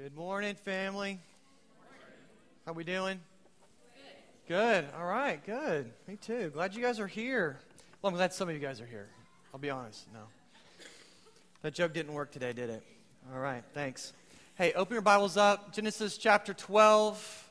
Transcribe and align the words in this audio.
Good 0.00 0.14
morning, 0.14 0.54
family. 0.54 1.18
How 2.64 2.72
we 2.72 2.84
doing? 2.84 3.18
Good. 4.46 4.86
All 4.96 5.04
right. 5.04 5.44
Good. 5.44 5.90
Me 6.06 6.14
too. 6.14 6.50
Glad 6.50 6.76
you 6.76 6.80
guys 6.80 7.00
are 7.00 7.08
here. 7.08 7.58
Well, 8.00 8.10
I'm 8.10 8.16
glad 8.16 8.32
some 8.32 8.48
of 8.48 8.54
you 8.54 8.60
guys 8.60 8.80
are 8.80 8.86
here. 8.86 9.08
I'll 9.52 9.58
be 9.58 9.70
honest. 9.70 10.06
No. 10.14 10.20
That 11.62 11.74
joke 11.74 11.94
didn't 11.94 12.12
work 12.12 12.30
today, 12.30 12.52
did 12.52 12.70
it? 12.70 12.84
All 13.34 13.40
right. 13.40 13.64
Thanks. 13.74 14.12
Hey, 14.54 14.72
open 14.74 14.92
your 14.92 15.02
Bibles 15.02 15.36
up. 15.36 15.72
Genesis 15.72 16.16
chapter 16.16 16.54
12. 16.54 17.50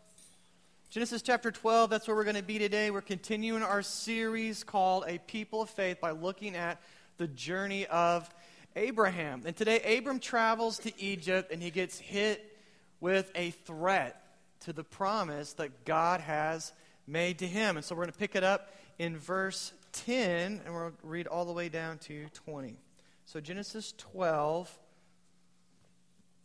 Genesis 0.89 1.21
chapter 1.21 1.51
12, 1.51 1.89
that's 1.89 2.07
where 2.07 2.15
we're 2.15 2.23
going 2.23 2.37
to 2.37 2.43
be 2.43 2.59
today. 2.59 2.91
We're 2.91 3.01
continuing 3.01 3.61
our 3.61 3.81
series 3.81 4.63
called 4.63 5.03
A 5.05 5.17
People 5.17 5.63
of 5.63 5.69
Faith 5.69 5.99
by 5.99 6.11
looking 6.11 6.55
at 6.55 6.81
the 7.17 7.27
journey 7.27 7.87
of 7.87 8.29
Abraham. 8.77 9.41
And 9.45 9.55
today, 9.55 9.97
Abram 9.97 10.19
travels 10.19 10.77
to 10.79 11.01
Egypt 11.01 11.51
and 11.51 11.61
he 11.61 11.71
gets 11.71 11.97
hit 11.97 12.57
with 12.99 13.31
a 13.35 13.51
threat 13.51 14.21
to 14.61 14.73
the 14.73 14.83
promise 14.83 15.53
that 15.53 15.83
God 15.83 16.21
has 16.21 16.71
made 17.07 17.39
to 17.39 17.47
him. 17.47 17.75
And 17.75 17.85
so 17.85 17.95
we're 17.95 18.03
going 18.03 18.13
to 18.13 18.19
pick 18.19 18.35
it 18.35 18.43
up 18.43 18.73
in 18.99 19.17
verse 19.17 19.73
10 19.93 20.61
and 20.63 20.73
we'll 20.73 20.91
read 21.03 21.27
all 21.27 21.45
the 21.45 21.51
way 21.51 21.69
down 21.69 21.97
to 21.99 22.27
20. 22.45 22.77
So 23.25 23.39
Genesis 23.39 23.93
12, 23.97 24.71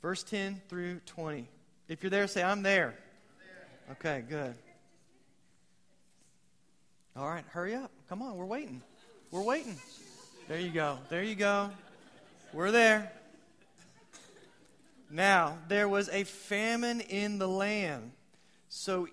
verse 0.01 0.23
10 0.23 0.61
through 0.69 1.01
20. 1.07 1.49
If 1.89 2.03
you're 2.03 2.11
there, 2.11 2.27
say, 2.27 2.43
I'm 2.43 2.63
there. 2.63 2.95
Okay, 3.93 4.25
good. 4.29 4.55
All 7.15 7.29
right, 7.29 7.45
hurry 7.51 7.75
up. 7.75 7.91
Come 8.09 8.23
on, 8.23 8.37
we're 8.37 8.47
waiting. 8.47 8.81
We're 9.31 9.43
waiting. 9.43 9.77
There 10.49 10.59
you 10.59 10.71
go. 10.71 10.99
There 11.11 11.23
you 11.23 11.35
go. 11.35 11.71
We're 12.55 12.71
there. 12.71 13.11
Now, 15.11 15.57
there 15.69 15.89
was 15.89 16.11
a 16.11 16.25
famine 16.25 17.01
in 17.01 17.39
the 17.39 17.49
land. 17.49 18.13
So 18.69 19.09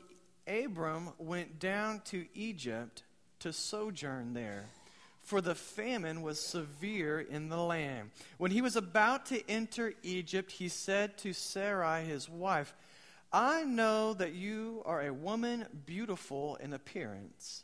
Abram 0.45 1.11
went 1.17 1.57
down 1.57 2.01
to 2.05 2.25
Egypt 2.33 3.03
to 3.39 3.53
sojourn 3.53 4.33
there, 4.33 4.65
for 5.21 5.39
the 5.39 5.55
famine 5.55 6.21
was 6.21 6.37
severe 6.41 7.21
in 7.21 7.47
the 7.47 7.61
land. 7.61 8.11
When 8.37 8.51
he 8.51 8.61
was 8.61 8.75
about 8.75 9.27
to 9.27 9.49
enter 9.49 9.93
Egypt, 10.03 10.51
he 10.51 10.67
said 10.67 11.17
to 11.19 11.31
Sarai, 11.31 12.03
his 12.03 12.27
wife, 12.27 12.73
I 13.31 13.63
know 13.63 14.13
that 14.15 14.33
you 14.33 14.81
are 14.85 15.01
a 15.01 15.13
woman 15.13 15.65
beautiful 15.85 16.57
in 16.57 16.73
appearance. 16.73 17.63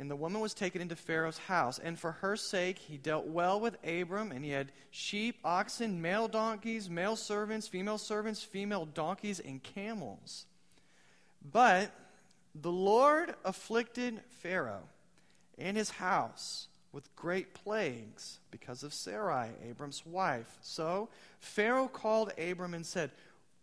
And 0.00 0.10
the 0.10 0.16
woman 0.16 0.40
was 0.40 0.54
taken 0.54 0.80
into 0.80 0.94
Pharaoh's 0.94 1.38
house. 1.38 1.80
And 1.80 1.98
for 1.98 2.12
her 2.12 2.36
sake, 2.36 2.78
he 2.78 2.96
dealt 2.96 3.26
well 3.26 3.58
with 3.58 3.76
Abram, 3.84 4.30
and 4.30 4.44
he 4.44 4.52
had 4.52 4.70
sheep, 4.90 5.38
oxen, 5.44 6.00
male 6.00 6.28
donkeys, 6.28 6.88
male 6.88 7.16
servants, 7.16 7.66
female 7.66 7.98
servants, 7.98 8.42
female 8.42 8.86
donkeys, 8.86 9.40
and 9.40 9.62
camels. 9.62 10.46
But 11.50 11.90
the 12.54 12.70
Lord 12.70 13.34
afflicted 13.44 14.20
Pharaoh 14.30 14.84
and 15.58 15.76
his 15.76 15.90
house 15.90 16.68
with 16.92 17.14
great 17.16 17.54
plagues 17.54 18.38
because 18.50 18.82
of 18.82 18.94
Sarai, 18.94 19.48
Abram's 19.68 20.06
wife. 20.06 20.58
So 20.62 21.08
Pharaoh 21.40 21.88
called 21.88 22.32
Abram 22.38 22.74
and 22.74 22.86
said, 22.86 23.10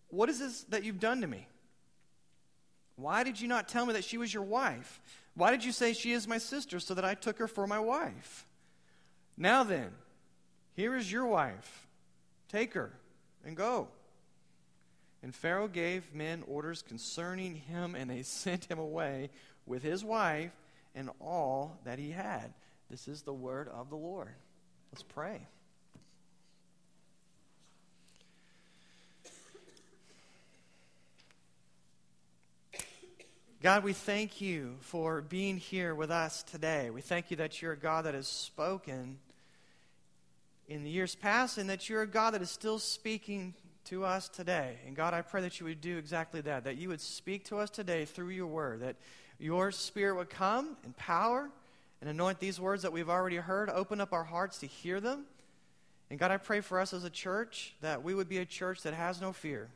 What 0.09 0.29
is 0.29 0.39
this 0.39 0.63
that 0.63 0.83
you've 0.83 0.99
done 0.99 1.21
to 1.21 1.27
me? 1.27 1.47
Why 2.97 3.23
did 3.23 3.39
you 3.41 3.47
not 3.47 3.67
tell 3.67 3.85
me 3.85 3.93
that 3.93 4.03
she 4.03 4.17
was 4.17 4.33
your 4.33 4.43
wife? 4.43 5.01
Why 5.35 5.51
did 5.51 5.63
you 5.63 5.71
say 5.71 5.93
she 5.93 6.13
is 6.13 6.27
my 6.27 6.37
sister 6.37 6.79
so 6.79 6.93
that 6.93 7.05
I 7.05 7.13
took 7.13 7.37
her 7.39 7.47
for 7.47 7.67
my 7.67 7.79
wife? 7.79 8.45
Now 9.37 9.63
then, 9.63 9.91
here 10.73 10.95
is 10.95 11.11
your 11.11 11.25
wife. 11.25 11.87
Take 12.49 12.73
her 12.73 12.93
and 13.43 13.55
go. 13.55 13.89
And 15.21 15.35
Pharaoh 15.35 15.67
gave 15.67 16.13
men 16.13 16.43
orders 16.47 16.81
concerning 16.81 17.55
him, 17.55 17.95
and 17.95 18.09
they 18.09 18.21
sent 18.23 18.65
him 18.65 18.79
away 18.79 19.29
with 19.65 19.83
his 19.83 20.03
wife 20.03 20.51
and 20.93 21.09
all 21.19 21.79
that 21.83 21.99
he 21.99 22.11
had. 22.11 22.53
This 22.89 23.07
is 23.07 23.23
the 23.23 23.33
word 23.33 23.67
of 23.67 23.89
the 23.89 23.97
Lord. 23.97 24.35
Let's 24.91 25.03
pray. 25.03 25.47
God, 33.65 33.83
we 33.83 33.93
thank 33.93 34.41
you 34.41 34.75
for 34.81 35.23
being 35.23 35.57
here 35.57 35.95
with 35.95 36.11
us 36.11 36.43
today. 36.43 36.91
We 36.91 37.01
thank 37.01 37.31
you 37.31 37.37
that 37.37 37.63
you're 37.63 37.71
a 37.71 37.75
God 37.75 38.05
that 38.05 38.13
has 38.13 38.27
spoken 38.27 39.17
in 40.67 40.83
the 40.83 40.89
years 40.91 41.15
past 41.15 41.57
and 41.57 41.67
that 41.71 41.89
you're 41.89 42.03
a 42.03 42.07
God 42.07 42.35
that 42.35 42.43
is 42.43 42.51
still 42.51 42.77
speaking 42.77 43.55
to 43.85 44.05
us 44.05 44.29
today. 44.29 44.75
And 44.85 44.95
God, 44.95 45.15
I 45.15 45.23
pray 45.23 45.41
that 45.41 45.59
you 45.59 45.65
would 45.65 45.81
do 45.81 45.97
exactly 45.97 46.41
that, 46.41 46.65
that 46.65 46.77
you 46.77 46.89
would 46.89 47.01
speak 47.01 47.45
to 47.45 47.57
us 47.57 47.71
today 47.71 48.05
through 48.05 48.29
your 48.29 48.45
word, 48.45 48.81
that 48.81 48.97
your 49.39 49.71
spirit 49.71 50.15
would 50.15 50.29
come 50.29 50.77
in 50.85 50.93
power 50.93 51.49
and 52.01 52.07
anoint 52.07 52.39
these 52.39 52.59
words 52.59 52.83
that 52.83 52.93
we've 52.93 53.09
already 53.09 53.37
heard, 53.37 53.71
open 53.71 53.99
up 53.99 54.13
our 54.13 54.25
hearts 54.25 54.59
to 54.59 54.67
hear 54.67 54.99
them. 54.99 55.25
And 56.11 56.19
God, 56.19 56.29
I 56.29 56.37
pray 56.37 56.61
for 56.61 56.79
us 56.79 56.93
as 56.93 57.03
a 57.03 57.09
church 57.09 57.73
that 57.81 58.03
we 58.03 58.13
would 58.13 58.29
be 58.29 58.37
a 58.37 58.45
church 58.45 58.83
that 58.83 58.93
has 58.93 59.19
no 59.19 59.33
fear, 59.33 59.69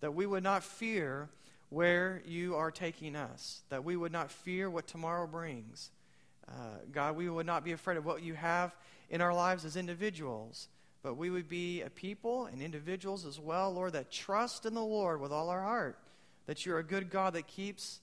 that 0.00 0.14
we 0.14 0.24
would 0.24 0.42
not 0.42 0.64
fear 0.64 1.28
where 1.72 2.22
you 2.26 2.54
are 2.54 2.70
taking 2.70 3.16
us, 3.16 3.62
that 3.70 3.82
we 3.82 3.96
would 3.96 4.12
not 4.12 4.30
fear 4.30 4.68
what 4.68 4.86
tomorrow 4.86 5.26
brings. 5.26 5.90
Uh, 6.46 6.52
God, 6.92 7.16
we 7.16 7.30
would 7.30 7.46
not 7.46 7.64
be 7.64 7.72
afraid 7.72 7.96
of 7.96 8.04
what 8.04 8.22
you 8.22 8.34
have 8.34 8.76
in 9.08 9.22
our 9.22 9.32
lives 9.32 9.64
as 9.64 9.74
individuals, 9.74 10.68
but 11.02 11.16
we 11.16 11.30
would 11.30 11.48
be 11.48 11.80
a 11.80 11.88
people 11.88 12.44
and 12.44 12.60
individuals 12.60 13.24
as 13.24 13.40
well, 13.40 13.72
Lord, 13.72 13.94
that 13.94 14.10
trust 14.10 14.66
in 14.66 14.74
the 14.74 14.84
Lord 14.84 15.18
with 15.18 15.32
all 15.32 15.48
our 15.48 15.62
heart, 15.62 15.98
that 16.44 16.66
you're 16.66 16.78
a 16.78 16.84
good 16.84 17.08
God 17.08 17.32
that 17.32 17.46
keeps 17.46 18.00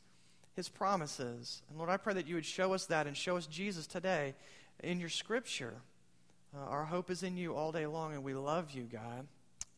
his 0.55 0.67
promises. 0.67 1.61
And 1.69 1.77
Lord, 1.77 1.91
I 1.91 1.97
pray 1.97 2.15
that 2.15 2.27
you 2.27 2.35
would 2.35 2.45
show 2.45 2.73
us 2.73 2.87
that 2.87 3.05
and 3.05 3.15
show 3.15 3.37
us 3.37 3.45
Jesus 3.45 3.85
today 3.85 4.33
in 4.83 4.99
your 4.99 5.09
scripture. 5.09 5.75
Uh, 6.57 6.65
our 6.65 6.85
hope 6.85 7.11
is 7.11 7.21
in 7.21 7.37
you 7.37 7.53
all 7.53 7.71
day 7.71 7.85
long, 7.85 8.13
and 8.13 8.23
we 8.23 8.33
love 8.33 8.71
you, 8.71 8.89
God. 8.91 9.27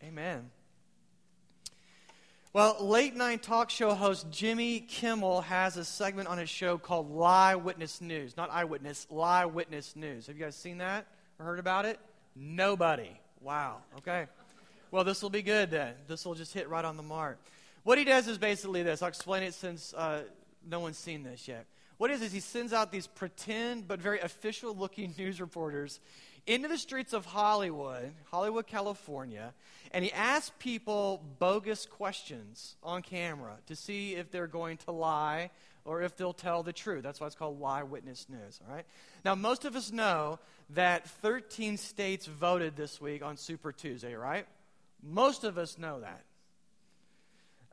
Amen. 0.02 0.50
Well, 2.54 2.76
late 2.82 3.16
night 3.16 3.44
talk 3.44 3.70
show 3.70 3.94
host 3.94 4.30
Jimmy 4.30 4.82
Kimmel 4.82 5.40
has 5.40 5.78
a 5.78 5.86
segment 5.86 6.28
on 6.28 6.38
his 6.38 6.50
show 6.50 6.78
called 6.78 7.10
Lie 7.10 7.56
Witness 7.56 8.02
News. 8.02 8.36
Not 8.36 8.52
Eyewitness, 8.52 9.08
Lie 9.10 9.46
Witness 9.46 9.96
News. 9.96 10.28
Have 10.28 10.36
you 10.36 10.44
guys 10.44 10.58
seen 10.58 10.80
that 10.80 11.06
or 11.40 11.46
heard 11.46 11.60
about 11.60 11.86
it? 11.86 11.98
Nobody. 12.36 13.18
Wow. 13.40 13.78
Okay. 14.00 14.26
Well, 14.92 15.06
this 15.06 15.22
will 15.22 15.30
be 15.30 15.42
good 15.42 15.72
then. 15.72 15.94
This 16.10 16.26
will 16.26 16.36
just 16.36 16.54
hit 16.54 16.68
right 16.68 16.84
on 16.84 16.98
the 16.98 17.04
mark. 17.04 17.40
What 17.84 17.98
he 17.98 18.04
does 18.04 18.28
is 18.28 18.38
basically 18.38 18.84
this. 18.84 19.02
I'll 19.02 19.08
explain 19.08 19.44
it 19.44 19.54
since 19.54 19.94
uh, 19.94 20.24
no 20.70 20.82
one's 20.82 20.98
seen 20.98 21.24
this 21.24 21.48
yet. 21.48 21.66
What 22.02 22.10
is 22.10 22.24
is 22.24 22.32
he 22.32 22.40
sends 22.40 22.74
out 22.74 22.92
these 22.92 23.06
pretend 23.06 23.88
but 23.88 24.02
very 24.02 24.20
official 24.22 24.76
looking 24.76 25.14
news 25.20 25.40
reporters 25.40 26.00
into 26.48 26.68
the 26.68 26.80
streets 26.80 27.14
of 27.14 27.28
Hollywood, 27.28 28.12
Hollywood, 28.32 28.66
California, 28.66 29.54
and 29.92 30.04
he 30.04 30.12
asks 30.12 30.52
people 30.58 31.22
bogus 31.38 31.86
questions 31.86 32.76
on 32.82 33.04
camera 33.04 33.54
to 33.68 33.76
see 33.76 34.16
if 34.16 34.32
they're 34.32 34.48
going 34.48 34.78
to 34.78 34.92
lie 34.92 35.52
or 35.86 36.02
if 36.02 36.18
they'll 36.18 36.34
tell 36.34 36.64
the 36.64 36.74
truth. 36.74 37.04
That's 37.04 37.20
why 37.20 37.28
it's 37.28 37.36
called 37.36 37.60
lie 37.60 37.84
witness 37.84 38.26
news, 38.28 38.60
all 38.68 38.74
right? 38.74 38.86
Now, 39.24 39.36
most 39.36 39.64
of 39.64 39.76
us 39.76 39.92
know 39.92 40.40
that 40.72 41.08
13 41.08 41.78
states 41.78 42.26
voted 42.26 42.76
this 42.76 43.00
week 43.00 43.24
on 43.24 43.38
Super 43.38 43.72
Tuesday, 43.72 44.16
right? 44.16 44.48
Most 45.04 45.44
of 45.44 45.60
us 45.60 45.78
know 45.78 46.00
that. 46.00 46.24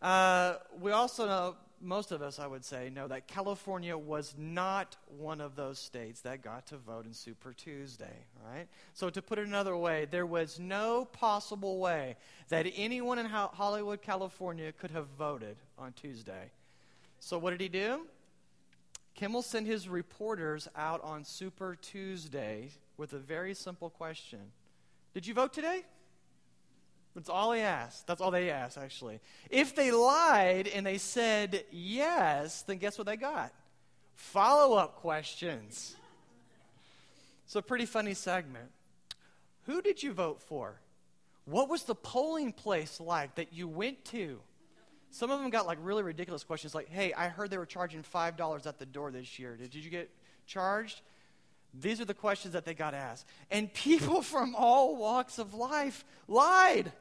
Uh, 0.06 0.58
we 0.82 0.92
also 0.92 1.26
know 1.26 1.56
most 1.80 2.12
of 2.12 2.22
us, 2.22 2.38
I 2.38 2.46
would 2.46 2.64
say, 2.64 2.90
know 2.90 3.08
that 3.08 3.26
California 3.26 3.96
was 3.96 4.34
not 4.36 4.96
one 5.06 5.40
of 5.40 5.56
those 5.56 5.78
states 5.78 6.20
that 6.22 6.42
got 6.42 6.66
to 6.66 6.76
vote 6.76 7.06
in 7.06 7.12
Super 7.12 7.52
Tuesday, 7.52 8.26
right? 8.44 8.66
So, 8.94 9.10
to 9.10 9.22
put 9.22 9.38
it 9.38 9.46
another 9.46 9.76
way, 9.76 10.06
there 10.10 10.26
was 10.26 10.58
no 10.58 11.04
possible 11.04 11.78
way 11.78 12.16
that 12.48 12.66
anyone 12.76 13.18
in 13.18 13.26
Hollywood, 13.26 14.02
California 14.02 14.72
could 14.72 14.90
have 14.90 15.06
voted 15.18 15.56
on 15.78 15.92
Tuesday. 15.92 16.50
So, 17.20 17.38
what 17.38 17.50
did 17.50 17.60
he 17.60 17.68
do? 17.68 18.06
Kimmel 19.14 19.42
sent 19.42 19.66
his 19.66 19.88
reporters 19.88 20.68
out 20.76 21.02
on 21.02 21.24
Super 21.24 21.76
Tuesday 21.80 22.70
with 22.96 23.12
a 23.12 23.18
very 23.18 23.54
simple 23.54 23.90
question 23.90 24.40
Did 25.14 25.26
you 25.26 25.34
vote 25.34 25.52
today? 25.52 25.84
That's 27.18 27.30
all 27.30 27.50
he 27.50 27.62
asked. 27.62 28.06
That's 28.06 28.20
all 28.20 28.30
they 28.30 28.48
asked, 28.48 28.78
actually. 28.78 29.18
If 29.50 29.74
they 29.74 29.90
lied 29.90 30.68
and 30.68 30.86
they 30.86 30.98
said 30.98 31.64
yes, 31.72 32.62
then 32.62 32.78
guess 32.78 32.96
what 32.96 33.08
they 33.08 33.16
got? 33.16 33.52
Follow 34.14 34.76
up 34.76 34.94
questions. 34.94 35.96
It's 37.44 37.56
a 37.56 37.62
pretty 37.62 37.86
funny 37.86 38.14
segment. 38.14 38.70
Who 39.66 39.82
did 39.82 40.00
you 40.00 40.12
vote 40.12 40.40
for? 40.40 40.80
What 41.44 41.68
was 41.68 41.82
the 41.82 41.96
polling 41.96 42.52
place 42.52 43.00
like 43.00 43.34
that 43.34 43.52
you 43.52 43.66
went 43.66 44.04
to? 44.06 44.38
Some 45.10 45.32
of 45.32 45.40
them 45.40 45.50
got 45.50 45.66
like 45.66 45.78
really 45.82 46.04
ridiculous 46.04 46.44
questions 46.44 46.72
like, 46.72 46.88
hey, 46.88 47.12
I 47.14 47.26
heard 47.26 47.50
they 47.50 47.58
were 47.58 47.66
charging 47.66 48.04
$5 48.04 48.64
at 48.64 48.78
the 48.78 48.86
door 48.86 49.10
this 49.10 49.40
year. 49.40 49.56
Did 49.56 49.74
you 49.74 49.90
get 49.90 50.08
charged? 50.46 51.00
These 51.74 52.00
are 52.00 52.04
the 52.04 52.14
questions 52.14 52.54
that 52.54 52.64
they 52.64 52.74
got 52.74 52.94
asked. 52.94 53.26
And 53.50 53.74
people 53.74 54.22
from 54.22 54.54
all 54.54 54.94
walks 54.94 55.40
of 55.40 55.52
life 55.52 56.04
lied. 56.28 56.92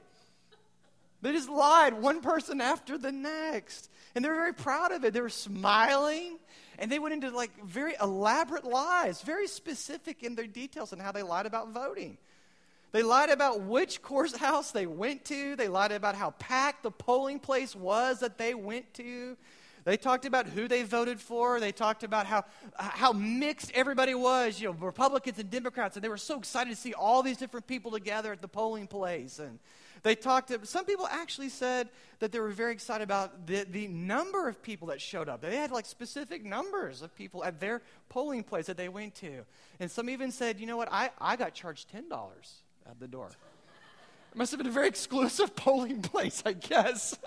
They 1.21 1.31
just 1.31 1.49
lied, 1.49 1.93
one 1.95 2.21
person 2.21 2.61
after 2.61 2.97
the 2.97 3.11
next. 3.11 3.89
And 4.13 4.23
they 4.23 4.29
were 4.29 4.35
very 4.35 4.53
proud 4.53 4.91
of 4.91 5.03
it. 5.03 5.13
They 5.13 5.21
were 5.21 5.29
smiling. 5.29 6.37
And 6.79 6.91
they 6.91 6.99
went 6.99 7.13
into 7.13 7.35
like 7.35 7.51
very 7.65 7.95
elaborate 8.01 8.63
lies, 8.63 9.21
very 9.21 9.47
specific 9.47 10.21
in 10.23 10.35
their 10.35 10.45
details 10.45 10.93
on 10.93 10.99
how 10.99 11.11
they 11.11 11.23
lied 11.23 11.47
about 11.47 11.69
voting. 11.69 12.17
They 12.91 13.03
lied 13.03 13.29
about 13.29 13.61
which 13.61 14.01
courthouse 14.01 14.71
they 14.71 14.85
went 14.85 15.25
to. 15.25 15.55
They 15.55 15.67
lied 15.67 15.91
about 15.91 16.15
how 16.15 16.31
packed 16.31 16.83
the 16.83 16.91
polling 16.91 17.39
place 17.39 17.75
was 17.75 18.19
that 18.19 18.37
they 18.37 18.53
went 18.53 18.93
to. 18.95 19.35
They 19.83 19.97
talked 19.97 20.25
about 20.25 20.47
who 20.47 20.67
they 20.67 20.83
voted 20.83 21.19
for. 21.19 21.59
They 21.59 21.71
talked 21.71 22.03
about 22.03 22.25
how, 22.25 22.43
how 22.77 23.13
mixed 23.13 23.71
everybody 23.73 24.13
was, 24.13 24.59
you 24.59 24.67
know, 24.67 24.73
Republicans 24.73 25.39
and 25.39 25.49
Democrats. 25.49 25.95
And 25.95 26.03
they 26.03 26.09
were 26.09 26.17
so 26.17 26.37
excited 26.37 26.69
to 26.71 26.75
see 26.75 26.93
all 26.93 27.23
these 27.23 27.37
different 27.37 27.67
people 27.67 27.91
together 27.91 28.33
at 28.33 28.41
the 28.41 28.47
polling 28.47 28.87
place. 28.87 29.39
And 29.39 29.59
they 30.03 30.15
talked 30.15 30.49
to, 30.49 30.65
some 30.65 30.85
people 30.85 31.07
actually 31.07 31.49
said 31.49 31.89
that 32.19 32.31
they 32.31 32.39
were 32.39 32.49
very 32.49 32.71
excited 32.71 33.03
about 33.03 33.47
the, 33.47 33.65
the 33.69 33.87
number 33.87 34.47
of 34.47 34.61
people 34.61 34.87
that 34.87 35.01
showed 35.01 35.29
up. 35.29 35.41
They 35.41 35.55
had 35.55 35.71
like 35.71 35.85
specific 35.85 36.43
numbers 36.43 37.01
of 37.01 37.15
people 37.15 37.43
at 37.43 37.59
their 37.59 37.81
polling 38.09 38.43
place 38.43 38.65
that 38.67 38.77
they 38.77 38.89
went 38.89 39.15
to. 39.15 39.45
And 39.79 39.89
some 39.89 40.09
even 40.09 40.31
said, 40.31 40.59
you 40.59 40.65
know 40.65 40.77
what, 40.77 40.89
I, 40.91 41.11
I 41.19 41.35
got 41.35 41.53
charged 41.53 41.91
$10 41.91 42.09
at 42.89 42.99
the 42.99 43.07
door. 43.07 43.29
It 44.31 44.37
must 44.37 44.51
have 44.51 44.57
been 44.57 44.67
a 44.67 44.71
very 44.71 44.87
exclusive 44.87 45.55
polling 45.55 46.01
place, 46.01 46.43
I 46.45 46.53
guess. 46.53 47.17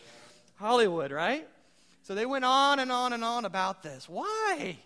Hollywood, 0.56 1.10
right? 1.10 1.48
So 2.02 2.14
they 2.14 2.26
went 2.26 2.44
on 2.44 2.80
and 2.80 2.90
on 2.90 3.12
and 3.12 3.24
on 3.24 3.44
about 3.44 3.82
this. 3.82 4.08
Why? 4.08 4.78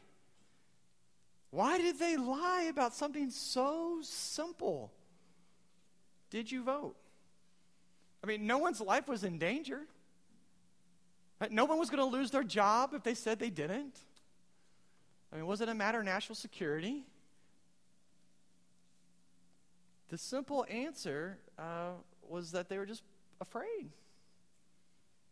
Why 1.51 1.79
did 1.79 1.99
they 1.99 2.17
lie 2.17 2.69
about 2.69 2.95
something 2.95 3.31
so 3.31 4.01
simple? 4.03 4.93
Did 6.31 6.51
you 6.51 6.65
vote? 6.65 6.97
I 8.25 8.27
mean, 8.27 8.47
no 8.47 8.57
one's 8.57 8.81
life 8.81 9.07
was 9.07 9.23
in 9.23 9.37
danger. 9.37 9.83
No 11.51 11.67
one 11.67 11.79
was 11.79 11.91
going 11.91 11.99
to 11.99 12.17
lose 12.17 12.31
their 12.31 12.43
job 12.43 12.95
if 12.95 13.03
they 13.03 13.13
said 13.13 13.39
they 13.39 13.51
didn't. 13.51 13.99
I 15.31 15.37
mean, 15.37 15.47
was 15.47 15.61
it 15.61 15.69
a 15.69 15.75
matter 15.75 15.99
of 15.99 16.07
national 16.07 16.37
security? 16.37 17.05
The 20.09 20.17
simple 20.17 20.65
answer 20.71 21.37
uh, 21.59 21.91
was 22.27 22.53
that 22.53 22.71
they 22.71 22.79
were 22.79 22.87
just 22.87 23.03
afraid. 23.43 23.91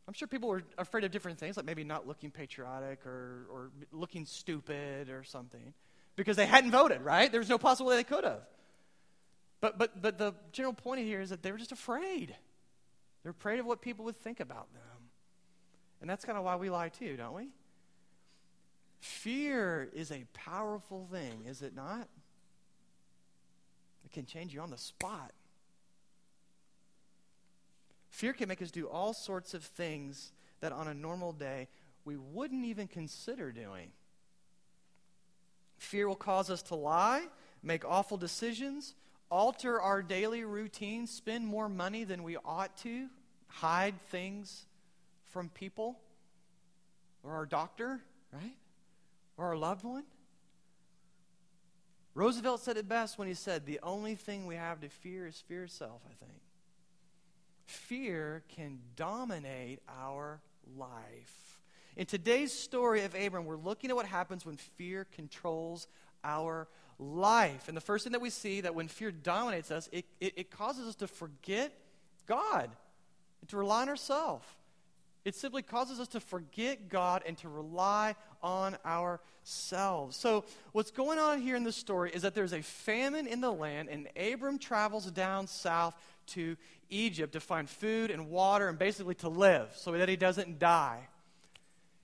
I'm 0.07 0.13
sure 0.13 0.29
people 0.29 0.51
were 0.51 0.63
afraid 0.77 1.05
of 1.05 1.13
different 1.13 1.39
things, 1.39 1.57
like 1.57 1.65
maybe 1.65 1.85
not 1.85 2.07
looking 2.07 2.31
patriotic 2.31 3.07
or, 3.07 3.47
or 3.51 3.71
looking 3.91 4.27
stupid 4.27 5.09
or 5.09 5.25
something, 5.25 5.73
because 6.15 6.37
they 6.37 6.45
hadn't 6.45 6.73
voted, 6.73 7.01
right? 7.01 7.31
There 7.31 7.41
was 7.41 7.49
no 7.49 7.57
possible 7.57 7.89
way 7.89 7.97
they 7.97 8.05
could 8.05 8.25
have. 8.25 8.43
But, 9.63 9.79
but, 9.79 10.03
but 10.03 10.19
the 10.19 10.35
general 10.51 10.75
point 10.75 11.01
here 11.01 11.23
is 11.23 11.31
that 11.31 11.43
they 11.43 11.53
were 11.53 11.59
just 11.59 11.73
afraid. 11.73 12.37
They're 13.23 13.31
afraid 13.31 13.61
of 13.61 13.67
what 13.67 13.81
people 13.81 14.05
would 14.05 14.17
think 14.17 14.41
about 14.41 14.73
them. 14.73 14.83
And 16.01 16.11
that's 16.11 16.25
kind 16.25 16.37
of 16.37 16.45
why 16.45 16.57
we 16.57 16.71
lie 16.71 16.89
too, 16.89 17.17
don't 17.17 17.35
we? 17.35 17.49
Fear 19.01 19.91
is 19.93 20.11
a 20.11 20.25
powerful 20.33 21.09
thing, 21.11 21.45
is 21.47 21.63
it 21.63 21.75
not? 21.75 22.09
It 24.05 24.13
can 24.13 24.27
change 24.27 24.53
you 24.53 24.61
on 24.61 24.71
the 24.71 24.79
spot. 24.79 25.33
Fear 28.11 28.35
can 28.35 28.49
make 28.49 28.61
us 28.63 28.71
do 28.71 28.89
all 28.89 29.15
sorts 29.15 29.55
of 29.55 29.65
things 29.65 30.33
that 30.61 30.73
on 30.73 30.87
a 30.87 30.95
normal 30.95 31.33
day 31.33 31.69
we 32.05 32.17
wouldn't 32.17 32.65
even 32.65 32.87
consider 32.87 33.53
doing. 33.53 33.91
Fear 35.79 36.09
will 36.09 36.15
cause 36.15 36.51
us 36.51 36.63
to 36.65 36.75
lie, 36.75 37.25
make 37.63 37.85
awful 37.85 38.17
decisions, 38.17 38.95
alter 39.33 39.81
our 39.81 40.03
daily 40.03 40.45
routine, 40.45 41.07
spend 41.07 41.47
more 41.47 41.69
money 41.69 42.05
than 42.05 42.23
we 42.23 42.37
ought 42.45 42.77
to, 42.77 43.09
hide 43.49 43.99
things 44.11 44.67
from 45.25 45.49
people 45.49 45.99
or 47.23 47.33
our 47.33 47.47
doctor, 47.47 47.99
right? 48.31 48.57
Or 49.39 49.47
our 49.47 49.57
loved 49.57 49.85
one. 49.85 50.05
Roosevelt 52.15 52.61
said 52.61 52.77
it 52.77 52.87
best 52.87 53.19
when 53.19 53.27
he 53.27 53.33
said, 53.33 53.65
The 53.65 53.81
only 53.83 54.17
thing 54.17 54.47
we 54.47 54.57
have 54.57 54.83
to 54.83 54.91
fear 54.91 55.27
is 55.27 55.43
fear 55.49 55.65
itself, 55.65 56.03
I 56.05 56.13
think. 56.23 56.39
Fear 57.65 58.45
can 58.55 58.81
dominate 58.97 59.81
our 59.89 60.43
life. 60.77 61.59
In 61.97 62.05
today's 62.05 62.53
story 62.53 63.03
of 63.05 63.15
Abram, 63.15 63.47
we're 63.47 63.57
looking 63.57 63.89
at 63.89 63.97
what 63.97 64.05
happens 64.05 64.45
when 64.45 64.59
fear 64.59 65.07
controls 65.11 65.89
our 66.23 66.69
life. 67.03 67.69
And 67.69 67.77
the 67.77 67.81
first 67.81 68.05
thing 68.05 68.13
that 68.13 68.21
we 68.21 68.31
see 68.31 68.61
that 68.63 68.75
when 68.75 68.89
fear 68.89 69.11
dominates 69.11 69.71
us, 69.71 69.89
it, 69.93 70.05
it, 70.21 70.35
it 70.37 70.51
causes 70.51 70.87
us 70.87 70.95
to 70.97 71.07
forget 71.07 71.73
God 72.27 72.71
and 73.41 73.51
to 73.51 73.57
rely 73.57 73.83
on 73.83 73.89
ourselves. 73.89 74.47
It 75.25 75.37
simply 75.37 75.63
causes 75.63 76.01
us 76.01 76.09
to 76.09 76.21
forget 76.21 76.89
God 76.89 77.23
and 77.27 77.39
to 77.39 77.49
rely 77.49 78.17
on 78.43 78.77
ourselves. 78.85 80.17
So, 80.17 80.45
what's 80.73 80.91
going 80.91 81.19
on 81.19 81.41
here 81.41 81.55
in 81.55 81.63
this 81.63 81.77
story 81.77 82.11
is 82.13 82.23
that 82.23 82.35
there's 82.35 82.53
a 82.53 82.63
famine 82.63 83.29
in 83.29 83.41
the 83.41 83.53
land, 83.53 83.89
and 83.89 84.09
Abram 84.17 84.59
travels 84.59 85.09
down 85.13 85.47
south 85.47 85.95
to 86.29 86.57
Egypt 86.91 87.35
to 87.35 87.41
find 87.41 87.71
food 87.71 88.11
and 88.11 88.31
water 88.31 88.69
and 88.69 88.79
basically 88.79 89.15
to 89.17 89.29
live 89.29 89.71
so 89.77 89.93
that 89.93 90.09
he 90.09 90.17
doesn't 90.17 90.59
die. 90.59 91.09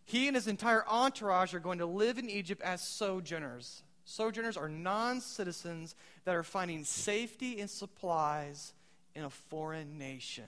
He 0.05 0.27
and 0.27 0.37
his 0.37 0.47
entire 0.47 0.85
entourage 0.89 1.53
are 1.55 1.61
going 1.61 1.79
to 1.79 1.87
live 1.87 2.19
in 2.19 2.31
Egypt 2.31 2.63
as 2.63 2.81
sojourners. 2.81 3.83
Sojourners 4.11 4.57
are 4.57 4.71
non 4.71 5.21
citizens 5.21 5.95
that 6.25 6.35
are 6.35 6.43
finding 6.43 6.83
safety 6.83 7.61
and 7.61 7.69
supplies 7.69 8.73
in 9.15 9.23
a 9.23 9.29
foreign 9.29 9.99
nation. 9.99 10.47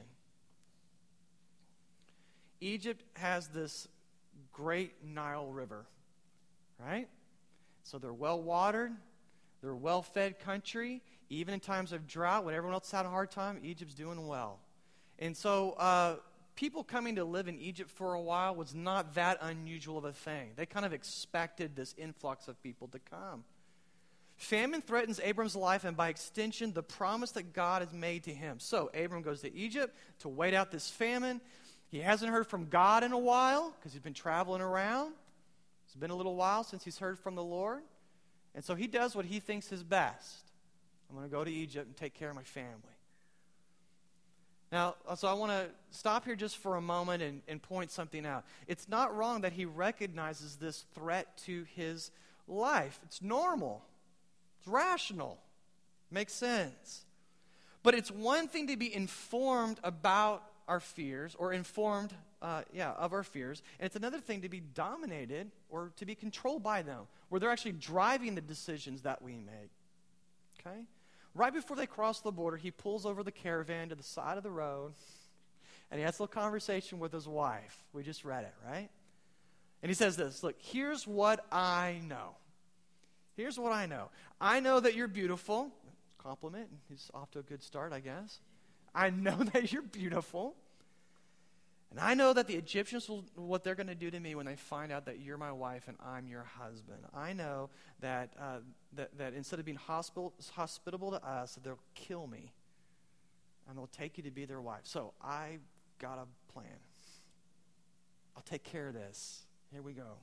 Egypt 2.63 3.05
has 3.19 3.49
this 3.49 3.87
great 4.51 4.95
Nile 5.05 5.53
River, 5.53 5.85
right? 6.83 7.07
So 7.83 7.99
they're 7.99 8.15
well 8.15 8.41
watered, 8.41 8.93
they're 9.61 9.73
a 9.73 9.77
well 9.77 10.01
fed 10.01 10.39
country. 10.39 11.03
Even 11.29 11.53
in 11.53 11.61
times 11.61 11.93
of 11.93 12.07
drought, 12.09 12.47
when 12.47 12.55
everyone 12.55 12.73
else 12.73 12.91
had 12.91 13.05
a 13.05 13.11
hard 13.11 13.31
time, 13.31 13.61
Egypt's 13.63 13.95
doing 13.95 14.27
well. 14.27 14.59
And 15.19 15.37
so 15.37 15.73
uh, 15.73 16.17
people 16.57 16.85
coming 16.85 17.17
to 17.17 17.25
live 17.25 17.49
in 17.49 17.59
Egypt 17.59 17.91
for 17.91 18.15
a 18.15 18.21
while 18.21 18.55
was 18.55 18.75
not 18.75 19.15
that 19.15 19.39
unusual 19.41 19.99
of 19.99 20.05
a 20.05 20.13
thing. 20.13 20.51
They 20.57 20.67
kind 20.67 20.87
of 20.87 20.93
expected 20.93 21.77
this 21.77 21.95
influx 21.97 22.49
of 22.49 22.63
people 22.63 22.89
to 22.89 22.99
come. 22.99 23.45
Famine 24.37 24.81
threatens 24.81 25.21
Abram's 25.23 25.55
life 25.55 25.85
and 25.85 25.97
by 25.97 26.09
extension, 26.09 26.73
the 26.73 26.83
promise 26.83 27.33
that 27.33 27.53
God 27.53 27.83
has 27.83 27.93
made 27.93 28.25
to 28.25 28.33
him. 28.33 28.59
So 28.59 28.91
Abram 28.95 29.23
goes 29.23 29.43
to 29.43 29.55
Egypt 29.55 29.95
to 30.21 30.29
wait 30.29 30.55
out 30.55 30.71
this 30.71 30.89
famine. 30.89 31.43
He 31.89 31.99
hasn't 31.99 32.31
heard 32.31 32.47
from 32.47 32.69
God 32.71 33.05
in 33.05 33.13
a 33.13 33.19
while 33.19 33.75
because 33.79 33.93
he's 33.93 34.01
been 34.01 34.15
traveling 34.15 34.63
around. 34.63 35.13
It's 35.85 35.95
been 35.95 36.11
a 36.11 36.17
little 36.17 36.37
while 36.37 36.65
since 36.65 36.85
he's 36.85 36.99
heard 36.99 37.19
from 37.19 37.35
the 37.35 37.43
Lord. 37.43 37.83
And 38.55 38.65
so 38.65 38.75
he 38.75 38.87
does 38.87 39.15
what 39.15 39.27
he 39.27 39.41
thinks 39.41 39.73
is 39.73 39.83
best. 39.83 40.51
I'm 41.09 41.17
going 41.17 41.29
to 41.29 41.35
go 41.35 41.45
to 41.45 41.51
Egypt 41.51 41.87
and 41.87 41.97
take 41.97 42.15
care 42.15 42.31
of 42.31 42.37
my 42.37 42.43
family. 42.43 42.97
Now, 44.73 44.95
so 45.17 45.27
I 45.27 45.33
want 45.33 45.51
to 45.51 45.67
stop 45.91 46.25
here 46.25 46.37
just 46.37 46.57
for 46.57 46.77
a 46.77 46.81
moment 46.81 47.23
and, 47.23 47.43
and 47.49 47.61
point 47.61 47.91
something 47.91 48.25
out. 48.25 48.45
It's 48.69 48.89
not 48.89 49.15
wrong 49.17 49.41
that 49.41 49.53
he 49.53 49.65
recognizes 49.65 50.57
this 50.57 50.85
threat 50.95 51.37
to 51.47 51.67
his 51.75 52.13
life. 52.47 53.01
It's 53.05 53.21
normal, 53.21 53.83
it's 54.59 54.69
rational, 54.69 55.39
makes 56.11 56.33
sense. 56.33 57.05
But 57.83 57.95
it's 57.95 58.11
one 58.11 58.47
thing 58.47 58.67
to 58.69 58.77
be 58.77 58.95
informed 58.95 59.81
about 59.83 60.45
our 60.69 60.81
fears 60.81 61.35
or 61.39 61.53
informed, 61.53 62.13
uh, 62.43 62.63
yeah, 62.73 62.93
of 62.93 63.13
our 63.13 63.25
fears. 63.25 63.63
And 63.79 63.87
it's 63.87 63.97
another 63.97 64.21
thing 64.21 64.43
to 64.43 64.49
be 64.49 64.61
dominated 64.61 65.51
or 65.69 65.91
to 65.97 66.05
be 66.05 66.15
controlled 66.15 66.63
by 66.63 66.83
them, 66.83 67.09
where 67.29 67.41
they're 67.41 67.51
actually 67.51 67.73
driving 67.73 68.35
the 68.35 68.41
decisions 68.41 69.03
that 69.03 69.23
we 69.23 69.33
make. 69.33 69.71
Okay? 70.61 70.81
Right 71.35 71.53
before 71.53 71.77
they 71.77 71.87
cross 71.87 72.21
the 72.21 72.33
border, 72.33 72.57
he 72.57 72.71
pulls 72.71 73.07
over 73.07 73.23
the 73.23 73.31
caravan 73.31 73.89
to 73.91 73.95
the 73.95 74.03
side 74.03 74.37
of 74.37 74.43
the 74.43 74.51
road 74.51 74.93
and 75.91 75.99
he 75.99 76.05
has 76.05 76.19
a 76.19 76.23
little 76.23 76.33
conversation 76.33 76.99
with 76.99 77.13
his 77.13 77.27
wife. 77.27 77.85
We 77.93 78.03
just 78.03 78.25
read 78.25 78.45
it, 78.45 78.55
right? 78.67 78.89
And 79.83 79.91
he 79.91 79.95
says 79.95 80.17
this 80.17 80.43
Look, 80.43 80.57
here's 80.59 81.07
what 81.07 81.45
I 81.51 82.01
know. 82.07 82.37
Here's 83.37 83.59
what 83.59 83.73
I 83.73 83.87
know. 83.87 84.11
I 84.41 84.61
know 84.61 84.81
that 84.81 84.95
you're 84.95 85.09
beautiful. 85.09 85.71
Compliment. 86.19 86.69
He's 86.89 87.11
off 87.15 87.31
to 87.33 87.39
a 87.39 87.43
good 87.43 87.63
start, 87.63 87.93
I 87.93 88.01
guess. 88.01 88.41
I 88.95 89.11
know 89.11 89.37
that 89.53 89.73
you're 89.73 89.83
beautiful. 89.83 90.55
And 91.91 91.99
I 91.99 92.15
know 92.15 92.33
that 92.33 92.47
the 92.47 92.55
Egyptians 92.55 93.09
will, 93.09 93.25
what 93.35 93.65
they're 93.65 93.75
going 93.75 93.89
to 93.89 93.97
do 93.97 94.11
to 94.11 94.21
me 94.21 94.37
when 94.37 94.47
they 94.47 94.55
find 94.55 94.93
out 94.93 95.07
that 95.07 95.19
you're 95.21 95.37
my 95.37 95.51
wife 95.51 95.89
and 95.89 95.97
I'm 96.05 96.29
your 96.29 96.45
husband. 96.45 96.99
I 97.13 97.33
know 97.33 97.71
that, 98.01 98.31
uh, 98.41 98.59
that, 98.95 99.19
that 99.19 99.35
instead 99.35 99.59
of 99.59 99.65
being 99.65 99.77
hospitable, 99.77 100.33
hospitable 100.55 101.11
to 101.11 101.25
us, 101.27 101.59
they'll 101.65 101.81
kill 101.97 102.29
me 102.29 102.53
and 103.69 103.77
they'll 103.77 103.89
take 103.89 104.19
you 104.19 104.23
to 104.23 104.31
be 104.31 104.45
their 104.45 104.61
wife. 104.61 104.83
So 104.85 105.15
I 105.21 105.59
got 105.99 106.19
a 106.19 106.53
plan. 106.53 106.67
I'll 108.37 108.43
take 108.43 108.63
care 108.63 108.89
of 108.89 108.95
this. 108.95 109.47
Here 109.73 109.83
we 109.83 109.93
go. 109.93 110.19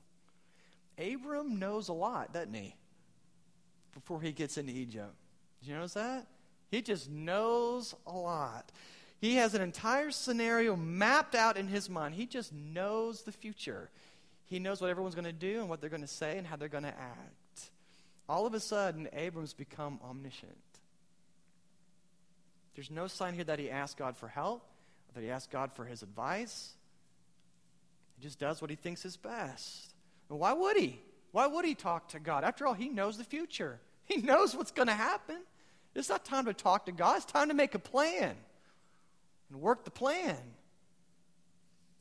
Abram 0.98 1.58
knows 1.58 1.88
a 1.88 1.92
lot, 1.92 2.32
doesn't 2.32 2.54
he? 2.54 2.74
Before 3.92 4.20
he 4.20 4.32
gets 4.32 4.56
into 4.56 4.72
Egypt. 4.72 5.14
Did 5.60 5.68
you 5.68 5.74
notice 5.74 5.94
that? 5.94 6.26
He 6.70 6.82
just 6.82 7.10
knows 7.10 7.94
a 8.06 8.16
lot. 8.16 8.72
He 9.20 9.36
has 9.36 9.54
an 9.54 9.62
entire 9.62 10.10
scenario 10.10 10.76
mapped 10.76 11.34
out 11.34 11.56
in 11.56 11.66
his 11.66 11.90
mind. 11.90 12.14
He 12.14 12.26
just 12.26 12.52
knows 12.52 13.22
the 13.22 13.32
future. 13.32 13.90
He 14.46 14.58
knows 14.58 14.80
what 14.80 14.90
everyone's 14.90 15.16
going 15.16 15.24
to 15.24 15.32
do 15.32 15.60
and 15.60 15.68
what 15.68 15.80
they're 15.80 15.90
going 15.90 16.02
to 16.02 16.06
say 16.06 16.38
and 16.38 16.46
how 16.46 16.56
they're 16.56 16.68
going 16.68 16.84
to 16.84 16.88
act. 16.88 17.70
All 18.28 18.46
of 18.46 18.54
a 18.54 18.60
sudden, 18.60 19.08
Abram's 19.12 19.54
become 19.54 19.98
omniscient. 20.08 20.56
There's 22.74 22.90
no 22.90 23.08
sign 23.08 23.34
here 23.34 23.44
that 23.44 23.58
he 23.58 23.70
asked 23.70 23.96
God 23.96 24.16
for 24.16 24.28
help, 24.28 24.62
that 25.14 25.22
he 25.22 25.30
asked 25.30 25.50
God 25.50 25.72
for 25.72 25.84
his 25.84 26.02
advice. 26.02 26.70
He 28.16 28.22
just 28.22 28.38
does 28.38 28.60
what 28.60 28.70
he 28.70 28.76
thinks 28.76 29.04
is 29.04 29.16
best. 29.16 29.94
And 30.30 30.38
why 30.38 30.52
would 30.52 30.76
he? 30.76 31.00
Why 31.32 31.46
would 31.46 31.64
he 31.64 31.74
talk 31.74 32.08
to 32.10 32.20
God? 32.20 32.44
After 32.44 32.66
all, 32.66 32.74
he 32.74 32.88
knows 32.88 33.18
the 33.18 33.24
future. 33.24 33.80
He 34.04 34.18
knows 34.18 34.54
what's 34.54 34.70
going 34.70 34.88
to 34.88 34.94
happen. 34.94 35.36
It's 35.94 36.08
not 36.08 36.24
time 36.24 36.44
to 36.44 36.54
talk 36.54 36.86
to 36.86 36.92
God, 36.92 37.16
it's 37.16 37.24
time 37.24 37.48
to 37.48 37.54
make 37.54 37.74
a 37.74 37.80
plan 37.80 38.36
and 39.50 39.60
work 39.60 39.84
the 39.84 39.90
plan. 39.90 40.36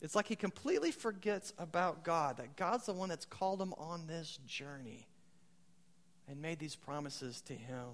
It's 0.02 0.16
like 0.16 0.28
he 0.28 0.36
completely 0.36 0.92
forgets 0.92 1.54
about 1.58 2.04
God, 2.04 2.38
that 2.38 2.56
God's 2.56 2.86
the 2.86 2.94
one 2.94 3.10
that's 3.10 3.26
called 3.26 3.62
him 3.62 3.74
on 3.78 4.06
this 4.06 4.38
journey 4.46 5.08
and 6.30 6.42
made 6.42 6.60
these 6.60 6.76
promises 6.76 7.42
to 7.42 7.54
him. 7.54 7.88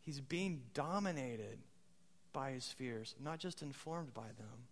He's 0.00 0.20
being 0.20 0.62
dominated 0.74 1.58
by 2.32 2.50
his 2.50 2.66
fears, 2.66 3.14
not 3.22 3.38
just 3.38 3.62
informed 3.62 4.12
by 4.12 4.26
them. 4.38 4.66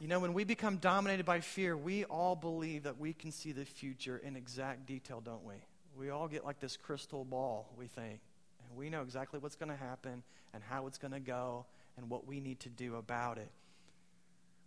You 0.00 0.08
know, 0.08 0.18
when 0.18 0.34
we 0.34 0.44
become 0.44 0.76
dominated 0.76 1.24
by 1.24 1.40
fear, 1.40 1.76
we 1.76 2.04
all 2.04 2.36
believe 2.36 2.82
that 2.82 2.98
we 2.98 3.14
can 3.14 3.32
see 3.32 3.52
the 3.52 3.64
future 3.64 4.20
in 4.22 4.36
exact 4.36 4.86
detail, 4.86 5.22
don't 5.24 5.44
we? 5.44 5.54
We 5.96 6.10
all 6.10 6.28
get 6.28 6.44
like 6.44 6.60
this 6.60 6.76
crystal 6.76 7.24
ball, 7.24 7.72
we 7.78 7.86
think. 7.86 8.20
We 8.76 8.90
know 8.90 9.02
exactly 9.02 9.38
what's 9.38 9.56
going 9.56 9.70
to 9.70 9.76
happen 9.76 10.22
and 10.52 10.62
how 10.62 10.86
it's 10.86 10.98
going 10.98 11.12
to 11.12 11.20
go 11.20 11.66
and 11.96 12.10
what 12.10 12.26
we 12.26 12.40
need 12.40 12.60
to 12.60 12.68
do 12.68 12.96
about 12.96 13.38
it. 13.38 13.50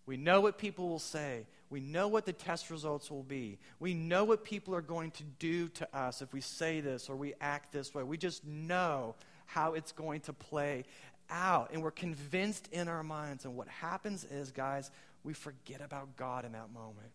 We 0.06 0.18
know 0.18 0.42
what 0.42 0.58
people 0.58 0.90
will 0.90 0.98
say. 0.98 1.46
We 1.70 1.80
know 1.82 2.08
what 2.08 2.26
the 2.26 2.34
test 2.34 2.72
results 2.72 3.12
will 3.12 3.22
be. 3.22 3.60
We 3.80 3.94
know 3.94 4.24
what 4.24 4.44
people 4.44 4.74
are 4.74 4.82
going 4.82 5.12
to 5.12 5.24
do 5.38 5.68
to 5.70 5.96
us 5.96 6.24
if 6.24 6.34
we 6.34 6.42
say 6.42 6.82
this 6.82 7.10
or 7.10 7.16
we 7.16 7.36
act 7.40 7.72
this 7.72 7.94
way. 7.94 8.02
We 8.02 8.18
just 8.18 8.44
know 8.44 9.14
how 9.46 9.74
it's 9.74 9.92
going 9.92 10.22
to 10.22 10.34
play 10.34 10.86
out. 11.30 11.70
And 11.72 11.84
we're 11.84 11.92
convinced 11.92 12.70
in 12.72 12.88
our 12.88 13.04
minds. 13.04 13.46
And 13.46 13.56
what 13.56 13.68
happens 13.68 14.26
is, 14.26 14.52
guys, 14.52 14.90
we 15.24 15.34
forget 15.34 15.80
about 15.80 16.16
God 16.18 16.44
in 16.44 16.54
that 16.54 16.74
moment. 16.74 17.12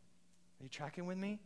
Are 0.60 0.62
you 0.62 0.68
tracking 0.68 1.06
with 1.06 1.18
me? 1.18 1.40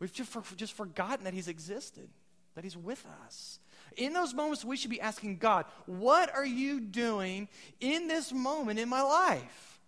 We've 0.00 0.12
just, 0.12 0.30
for, 0.30 0.42
just 0.56 0.74
forgotten 0.74 1.24
that 1.24 1.32
He's 1.32 1.48
existed, 1.48 2.08
that 2.54 2.64
He's 2.64 2.76
with 2.76 3.06
us. 3.24 3.58
In 3.96 4.12
those 4.12 4.34
moments, 4.34 4.64
we 4.64 4.76
should 4.76 4.90
be 4.90 5.00
asking 5.00 5.38
God, 5.38 5.64
What 5.86 6.34
are 6.34 6.46
you 6.46 6.80
doing 6.80 7.48
in 7.80 8.08
this 8.08 8.32
moment 8.32 8.78
in 8.78 8.88
my 8.88 9.02
life? 9.02 9.80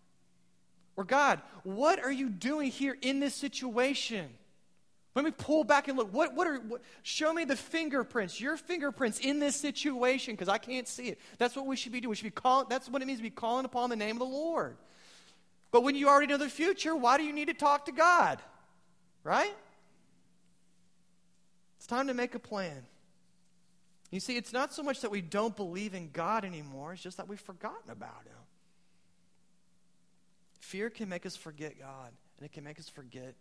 Or, 0.97 1.05
God, 1.05 1.41
what 1.63 2.03
are 2.03 2.13
you 2.13 2.29
doing 2.29 2.71
here 2.71 2.97
in 3.01 3.21
this 3.21 3.35
situation? 3.35 4.29
Let 5.15 5.25
me 5.25 5.33
pull 5.33 5.65
back 5.65 5.89
and 5.89 5.99
look. 5.99 6.13
What, 6.13 6.35
what 6.35 6.47
are, 6.47 6.59
what, 6.59 6.83
show 7.03 7.33
me 7.33 7.45
the 7.45 7.57
fingerprints, 7.57 8.41
your 8.41 8.57
fingerprints 8.57 9.19
in 9.19 9.41
this 9.41 9.57
situation, 9.57 10.35
because 10.35 10.49
I 10.49 10.59
can't 10.59 10.87
see 10.87 11.09
it. 11.09 11.19
That's 11.39 11.57
what 11.57 11.67
we 11.67 11.77
should 11.77 11.93
be 11.93 12.01
doing. 12.01 12.11
We 12.11 12.17
should 12.17 12.25
be 12.25 12.31
calling, 12.31 12.67
that's 12.69 12.89
what 12.89 13.03
it 13.03 13.07
means 13.07 13.19
to 13.19 13.23
be 13.25 13.31
calling 13.31 13.65
upon 13.65 13.91
the 13.91 13.97
name 13.97 14.17
of 14.17 14.21
the 14.21 14.35
Lord. 14.35 14.77
But 15.73 15.83
when 15.83 15.95
you 15.95 16.09
already 16.09 16.27
know 16.29 16.37
the 16.37 16.49
future, 16.49 16.95
why 16.95 17.19
do 17.19 17.25
you 17.25 17.33
need 17.33 17.49
to 17.49 17.55
talk 17.55 17.87
to 17.87 17.93
God? 17.93 18.41
Right? 19.25 19.55
It's 21.79 21.87
time 21.87 22.07
to 22.07 22.15
make 22.15 22.35
a 22.35 22.39
plan. 22.39 22.87
You 24.11 24.19
see, 24.21 24.37
it's 24.37 24.53
not 24.53 24.73
so 24.73 24.83
much 24.83 25.01
that 25.03 25.11
we 25.11 25.21
don't 25.21 25.55
believe 25.55 25.95
in 25.95 26.11
God 26.13 26.45
anymore, 26.45 26.93
it's 26.93 27.03
just 27.03 27.17
that 27.19 27.29
we've 27.29 27.41
forgotten 27.41 27.91
about 27.91 28.25
Him. 28.27 28.35
Fear 30.59 30.91
can 30.91 31.09
make 31.09 31.27
us 31.27 31.37
forget 31.37 31.79
God, 31.79 32.13
and 32.39 32.45
it 32.45 32.53
can 32.53 32.65
make 32.65 32.79
us 32.79 32.89
forget 32.89 33.35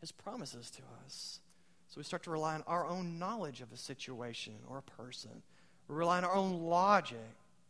His 0.00 0.12
promises 0.12 0.70
to 0.70 0.82
us. 1.04 1.40
So 1.88 1.94
we 1.98 2.04
start 2.04 2.24
to 2.24 2.30
rely 2.30 2.54
on 2.54 2.64
our 2.66 2.86
own 2.86 3.18
knowledge 3.18 3.60
of 3.60 3.72
a 3.72 3.76
situation 3.76 4.54
or 4.68 4.78
a 4.78 4.82
person. 4.82 5.42
We 5.86 5.94
rely 5.94 6.18
on 6.18 6.24
our 6.24 6.34
own 6.34 6.62
logic, 6.62 7.18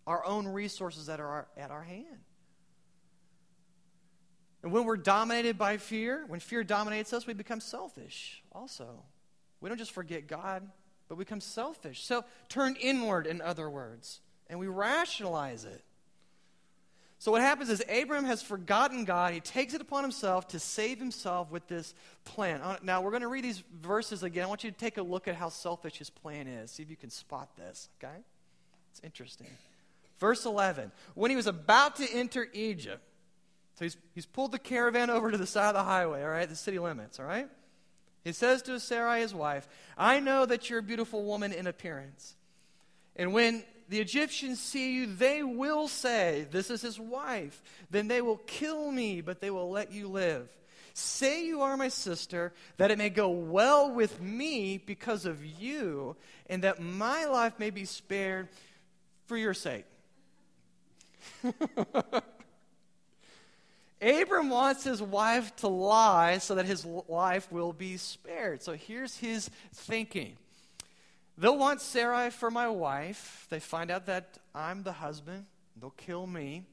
our 0.06 0.24
own 0.24 0.48
resources 0.48 1.06
that 1.06 1.20
are 1.20 1.46
at 1.56 1.70
our 1.70 1.82
hand. 1.82 2.06
And 4.62 4.72
when 4.72 4.84
we're 4.84 4.96
dominated 4.96 5.56
by 5.56 5.76
fear, 5.76 6.24
when 6.26 6.40
fear 6.40 6.64
dominates 6.64 7.12
us, 7.12 7.26
we 7.26 7.34
become 7.34 7.60
selfish 7.60 8.42
also. 8.50 9.04
We 9.60 9.68
don't 9.68 9.78
just 9.78 9.92
forget 9.92 10.26
God, 10.26 10.68
but 11.08 11.16
we 11.16 11.24
become 11.24 11.40
selfish. 11.40 12.04
So 12.04 12.24
turn 12.48 12.76
inward, 12.80 13.26
in 13.26 13.40
other 13.40 13.68
words, 13.68 14.20
and 14.48 14.58
we 14.58 14.66
rationalize 14.66 15.64
it. 15.64 15.82
So 17.20 17.32
what 17.32 17.40
happens 17.40 17.68
is 17.68 17.82
Abram 17.88 18.24
has 18.26 18.42
forgotten 18.42 19.04
God. 19.04 19.32
He 19.32 19.40
takes 19.40 19.74
it 19.74 19.80
upon 19.80 20.04
himself 20.04 20.46
to 20.48 20.60
save 20.60 20.98
himself 20.98 21.50
with 21.50 21.66
this 21.66 21.92
plan. 22.24 22.60
Uh, 22.60 22.76
now 22.82 23.00
we're 23.00 23.10
going 23.10 23.22
to 23.22 23.28
read 23.28 23.42
these 23.42 23.62
verses 23.82 24.22
again. 24.22 24.44
I 24.44 24.46
want 24.46 24.62
you 24.62 24.70
to 24.70 24.76
take 24.76 24.98
a 24.98 25.02
look 25.02 25.26
at 25.26 25.34
how 25.34 25.48
selfish 25.48 25.96
his 25.96 26.10
plan 26.10 26.46
is. 26.46 26.70
See 26.70 26.84
if 26.84 26.90
you 26.90 26.96
can 26.96 27.10
spot 27.10 27.56
this, 27.56 27.88
okay? 27.98 28.18
It's 28.92 29.00
interesting. 29.02 29.48
Verse 30.20 30.46
11. 30.46 30.92
When 31.14 31.30
he 31.30 31.36
was 31.36 31.48
about 31.48 31.96
to 31.96 32.08
enter 32.12 32.46
Egypt, 32.52 33.02
so 33.74 33.84
he's, 33.84 33.96
he's 34.14 34.26
pulled 34.26 34.52
the 34.52 34.58
caravan 34.58 35.10
over 35.10 35.32
to 35.32 35.38
the 35.38 35.46
side 35.46 35.68
of 35.68 35.74
the 35.74 35.82
highway, 35.82 36.22
all 36.22 36.30
right, 36.30 36.48
the 36.48 36.56
city 36.56 36.78
limits, 36.78 37.18
all 37.18 37.26
right? 37.26 37.48
He 38.24 38.32
says 38.32 38.62
to 38.62 38.78
Sarai, 38.80 39.20
his 39.20 39.34
wife, 39.34 39.68
I 39.96 40.20
know 40.20 40.46
that 40.46 40.68
you're 40.68 40.80
a 40.80 40.82
beautiful 40.82 41.24
woman 41.24 41.52
in 41.52 41.66
appearance. 41.66 42.34
And 43.16 43.32
when 43.32 43.64
the 43.88 44.00
Egyptians 44.00 44.60
see 44.60 44.94
you, 44.94 45.06
they 45.06 45.42
will 45.42 45.88
say, 45.88 46.46
This 46.50 46.70
is 46.70 46.82
his 46.82 47.00
wife. 47.00 47.62
Then 47.90 48.08
they 48.08 48.20
will 48.20 48.36
kill 48.46 48.90
me, 48.90 49.20
but 49.20 49.40
they 49.40 49.50
will 49.50 49.70
let 49.70 49.92
you 49.92 50.08
live. 50.08 50.48
Say 50.94 51.46
you 51.46 51.62
are 51.62 51.76
my 51.76 51.88
sister, 51.88 52.52
that 52.76 52.90
it 52.90 52.98
may 52.98 53.08
go 53.08 53.28
well 53.28 53.90
with 53.90 54.20
me 54.20 54.78
because 54.78 55.26
of 55.26 55.44
you, 55.44 56.16
and 56.48 56.64
that 56.64 56.80
my 56.80 57.24
life 57.24 57.58
may 57.58 57.70
be 57.70 57.84
spared 57.84 58.48
for 59.26 59.36
your 59.36 59.54
sake. 59.54 59.84
Abram 64.00 64.48
wants 64.48 64.84
his 64.84 65.02
wife 65.02 65.54
to 65.56 65.68
lie 65.68 66.38
so 66.38 66.54
that 66.54 66.66
his 66.66 66.84
life 66.84 67.50
will 67.50 67.72
be 67.72 67.96
spared. 67.96 68.62
So 68.62 68.72
here's 68.72 69.16
his 69.16 69.50
thinking. 69.74 70.36
They'll 71.36 71.58
want 71.58 71.80
Sarai 71.80 72.30
for 72.30 72.50
my 72.50 72.68
wife. 72.68 73.46
They 73.50 73.60
find 73.60 73.90
out 73.90 74.06
that 74.06 74.38
I'm 74.54 74.82
the 74.82 74.92
husband. 74.92 75.46
They'll 75.80 75.90
kill 75.90 76.26
me. 76.26 76.64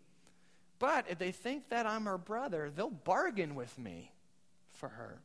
But 0.80 1.06
if 1.10 1.18
they 1.18 1.32
think 1.32 1.70
that 1.70 1.86
I'm 1.86 2.06
her 2.06 2.18
brother, 2.18 2.72
they'll 2.76 2.90
bargain 2.90 3.56
with 3.56 3.78
me 3.78 4.12
for 4.74 4.90
her. 4.90 5.20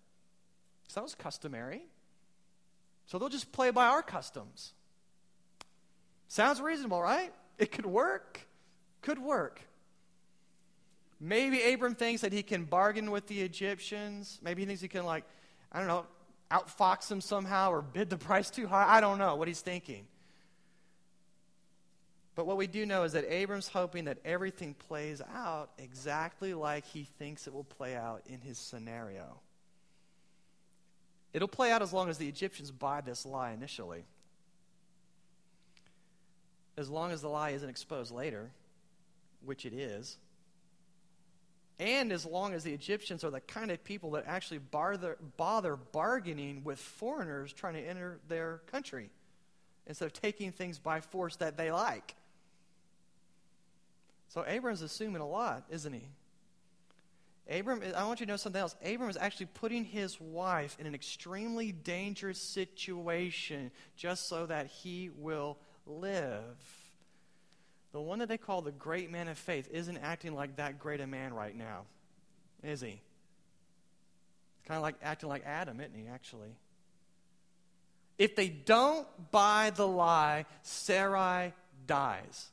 So 0.88 1.00
that 1.00 1.04
was 1.04 1.14
customary. 1.14 1.83
So 3.07 3.19
they'll 3.19 3.28
just 3.28 3.52
play 3.52 3.71
by 3.71 3.87
our 3.87 4.02
customs. 4.02 4.73
Sounds 6.28 6.61
reasonable, 6.61 7.02
right? 7.02 7.33
It 7.59 7.73
could 7.73 7.87
work. 7.87 8.47
Could 9.02 9.19
work. 9.19 9.61
Maybe 11.20 11.62
Abram 11.72 11.94
thinks 11.94 12.22
that 12.22 12.32
he 12.32 12.42
can 12.42 12.64
bargain 12.64 13.10
with 13.10 13.26
the 13.26 13.42
Egyptians. 13.42 14.38
Maybe 14.42 14.62
he 14.62 14.66
thinks 14.66 14.80
he 14.80 14.88
can, 14.88 15.04
like, 15.04 15.24
I 15.70 15.78
don't 15.78 15.88
know, 15.88 16.06
outfox 16.50 17.08
them 17.08 17.20
somehow 17.20 17.70
or 17.70 17.82
bid 17.82 18.08
the 18.08 18.16
price 18.28 18.48
too 18.50 18.66
high. 18.66 18.86
I 18.88 19.00
don't 19.00 19.18
know 19.18 19.36
what 19.36 19.46
he's 19.46 19.60
thinking. 19.60 20.06
But 22.34 22.46
what 22.46 22.56
we 22.56 22.66
do 22.66 22.86
know 22.86 23.02
is 23.02 23.12
that 23.12 23.30
Abram's 23.30 23.68
hoping 23.68 24.06
that 24.06 24.16
everything 24.24 24.74
plays 24.74 25.20
out 25.34 25.70
exactly 25.78 26.54
like 26.54 26.86
he 26.86 27.04
thinks 27.04 27.46
it 27.46 27.52
will 27.52 27.64
play 27.64 27.94
out 27.94 28.22
in 28.26 28.40
his 28.40 28.56
scenario. 28.56 29.40
It'll 31.34 31.48
play 31.48 31.70
out 31.70 31.82
as 31.82 31.92
long 31.92 32.08
as 32.08 32.16
the 32.16 32.28
Egyptians 32.28 32.70
buy 32.70 33.02
this 33.02 33.26
lie 33.26 33.52
initially. 33.52 34.04
As 36.78 36.88
long 36.88 37.12
as 37.12 37.20
the 37.20 37.28
lie 37.28 37.50
isn't 37.50 37.68
exposed 37.68 38.10
later, 38.10 38.50
which 39.44 39.66
it 39.66 39.74
is. 39.74 40.16
And 41.80 42.12
as 42.12 42.26
long 42.26 42.52
as 42.52 42.62
the 42.62 42.75
Egyptians 42.75 43.25
are 43.25 43.30
the 43.30 43.40
kind 43.40 43.70
of 43.70 43.82
people 43.82 44.10
that 44.10 44.25
actually 44.26 44.58
bother, 44.58 45.16
bother 45.38 45.76
bargaining 45.76 46.62
with 46.62 46.78
foreigners 46.78 47.54
trying 47.54 47.72
to 47.72 47.80
enter 47.80 48.20
their 48.28 48.60
country 48.70 49.08
instead 49.87 50.04
of 50.04 50.12
taking 50.12 50.52
things 50.52 50.78
by 50.78 51.00
force 51.00 51.37
that 51.37 51.56
they 51.56 51.72
like. 51.72 52.14
So 54.28 54.44
Abram's 54.46 54.82
assuming 54.82 55.22
a 55.22 55.26
lot, 55.26 55.64
isn't 55.70 55.92
he? 55.92 56.06
Abram, 57.50 57.82
I 57.96 58.04
want 58.04 58.20
you 58.20 58.26
to 58.26 58.32
know 58.32 58.37
something 58.37 58.60
else. 58.60 58.76
Abram 58.84 59.08
is 59.08 59.16
actually 59.16 59.46
putting 59.46 59.84
his 59.84 60.20
wife 60.20 60.76
in 60.78 60.87
an 60.87 60.94
extremely 60.94 61.72
dangerous 61.72 62.38
situation 62.38 63.70
just 63.96 64.28
so 64.28 64.44
that 64.46 64.66
he 64.66 65.10
will 65.16 65.56
live. 65.87 66.79
The 67.92 68.00
one 68.00 68.20
that 68.20 68.28
they 68.28 68.38
call 68.38 68.62
the 68.62 68.70
great 68.70 69.11
man 69.11 69.28
of 69.28 69.37
faith 69.37 69.68
isn't 69.73 69.99
acting 69.99 70.35
like 70.35 70.56
that 70.56 70.78
great 70.78 71.00
a 71.00 71.06
man 71.06 71.35
right 71.35 71.56
now, 71.56 71.82
is 72.62 72.80
he? 72.80 73.00
It's 74.61 74.68
Kind 74.68 74.76
of 74.76 74.82
like 74.82 74.97
acting 75.02 75.28
like 75.28 75.44
Adam, 75.44 75.80
isn't 75.80 75.94
he, 75.94 76.06
actually? 76.06 76.54
If 78.18 78.37
they 78.37 78.49
don't 78.49 79.06
buy 79.30 79.73
the 79.75 79.88
lie, 79.88 80.47
Sarai 80.62 81.52
dies. 81.87 82.49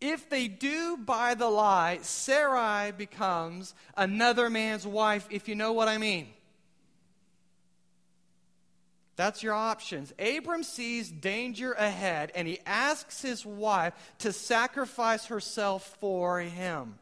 If 0.00 0.28
they 0.28 0.48
do 0.48 0.96
buy 0.96 1.34
the 1.34 1.48
lie, 1.48 1.98
Sarai 2.02 2.90
becomes 2.92 3.74
another 3.96 4.50
man's 4.50 4.86
wife, 4.86 5.28
if 5.30 5.48
you 5.48 5.54
know 5.54 5.72
what 5.72 5.88
I 5.88 5.98
mean. 5.98 6.28
That's 9.16 9.42
your 9.42 9.54
options. 9.54 10.12
Abram 10.18 10.64
sees 10.64 11.10
danger 11.10 11.72
ahead 11.72 12.32
and 12.34 12.48
he 12.48 12.58
asks 12.66 13.22
his 13.22 13.46
wife 13.46 13.94
to 14.18 14.32
sacrifice 14.32 15.26
herself 15.26 15.96
for 16.00 16.40
him. 16.40 16.96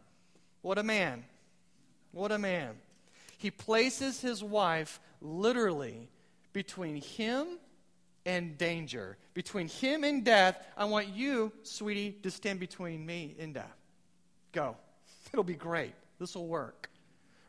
What 0.60 0.78
a 0.78 0.82
man. 0.82 1.24
What 2.12 2.30
a 2.30 2.38
man. 2.38 2.74
He 3.38 3.50
places 3.50 4.20
his 4.20 4.44
wife 4.44 5.00
literally 5.20 6.08
between 6.52 6.96
him 6.96 7.46
and 8.26 8.58
danger. 8.58 9.16
Between 9.34 9.68
him 9.68 10.04
and 10.04 10.24
death, 10.24 10.64
I 10.76 10.84
want 10.84 11.08
you, 11.08 11.50
sweetie, 11.62 12.12
to 12.22 12.30
stand 12.30 12.60
between 12.60 13.04
me 13.04 13.34
and 13.38 13.54
death. 13.54 13.76
Go. 14.52 14.76
It'll 15.32 15.44
be 15.44 15.54
great. 15.54 15.94
This 16.18 16.34
will 16.34 16.46
work. 16.46 16.90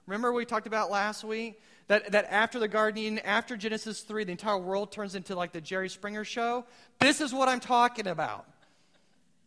Remember 0.08 0.34
we 0.34 0.46
talked 0.46 0.67
about 0.67 0.89
last 0.89 1.24
week? 1.24 1.62
That, 1.88 2.12
that 2.13 2.25
after 2.30 2.60
the 2.60 2.68
Garden 2.68 2.98
Eden, 3.00 3.20
after 3.20 3.58
Genesis 3.58 4.02
3, 4.02 4.24
the 4.24 4.32
entire 4.32 4.58
world 4.58 4.92
turns 4.92 5.16
into 5.16 5.36
like 5.36 5.52
the 5.52 5.62
Jerry 5.62 5.90
Springer 5.90 6.24
show. 6.24 6.66
This 7.00 7.20
is 7.20 7.34
what 7.34 7.50
I'm 7.50 7.60
talking 7.60 8.08
about. 8.08 8.46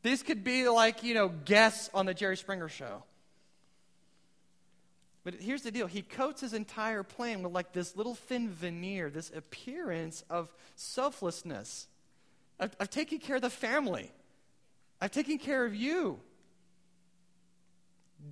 This 0.02 0.22
could 0.22 0.44
be 0.44 0.68
like, 0.68 1.02
you 1.02 1.14
know, 1.14 1.28
guests 1.28 1.90
on 1.94 2.06
the 2.06 2.14
Jerry 2.14 2.36
Springer 2.36 2.68
show. 2.68 3.02
But 5.24 5.34
here's 5.40 5.62
the 5.62 5.72
deal 5.72 5.88
he 5.88 6.02
coats 6.02 6.42
his 6.42 6.54
entire 6.54 7.02
plan 7.02 7.42
with 7.42 7.52
like 7.52 7.72
this 7.72 7.96
little 7.96 8.14
thin 8.14 8.48
veneer, 8.48 9.10
this 9.10 9.32
appearance 9.34 10.22
of 10.30 10.54
selflessness. 10.76 11.88
I've, 12.60 12.76
I've 12.78 12.90
taken 12.90 13.18
care 13.18 13.34
of 13.34 13.42
the 13.42 13.50
family, 13.50 14.12
I've 15.00 15.10
taken 15.10 15.38
care 15.38 15.64
of 15.64 15.74
you. 15.74 16.20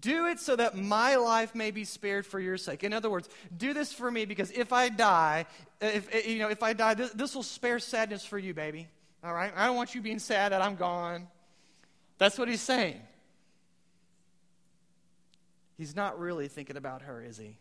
Do 0.01 0.27
it 0.27 0.41
so 0.41 0.57
that 0.57 0.77
my 0.77 1.17
life 1.17 1.55
may 1.55 1.71
be 1.71 1.85
spared 1.85 2.27
for 2.27 2.41
your 2.41 2.57
sake. 2.57 2.85
In 2.85 2.93
other 2.93 3.11
words, 3.11 3.29
do 3.57 3.75
this 3.75 3.93
for 3.93 4.11
me 4.11 4.25
because 4.25 4.51
if 4.51 4.73
I 4.73 4.89
die, 4.89 5.47
if 5.81 6.13
eh, 6.13 6.23
you 6.27 6.39
know, 6.39 6.49
if 6.49 6.63
I 6.63 6.73
die, 6.73 6.95
this, 6.95 7.11
this 7.13 7.35
will 7.35 7.43
spare 7.43 7.79
sadness 7.79 8.25
for 8.25 8.39
you, 8.39 8.55
baby. 8.55 8.89
All 9.23 9.33
right? 9.33 9.53
I 9.55 9.67
don't 9.67 9.77
want 9.77 9.95
you 9.95 10.01
being 10.01 10.19
sad 10.19 10.53
that 10.53 10.63
I'm 10.63 10.77
gone. 10.77 11.29
That's 12.19 12.39
what 12.39 12.49
he's 12.49 12.61
saying. 12.61 13.01
He's 15.77 15.95
not 15.95 16.19
really 16.19 16.49
thinking 16.49 16.77
about 16.77 17.03
her, 17.03 17.23
is 17.23 17.37
he? 17.37 17.59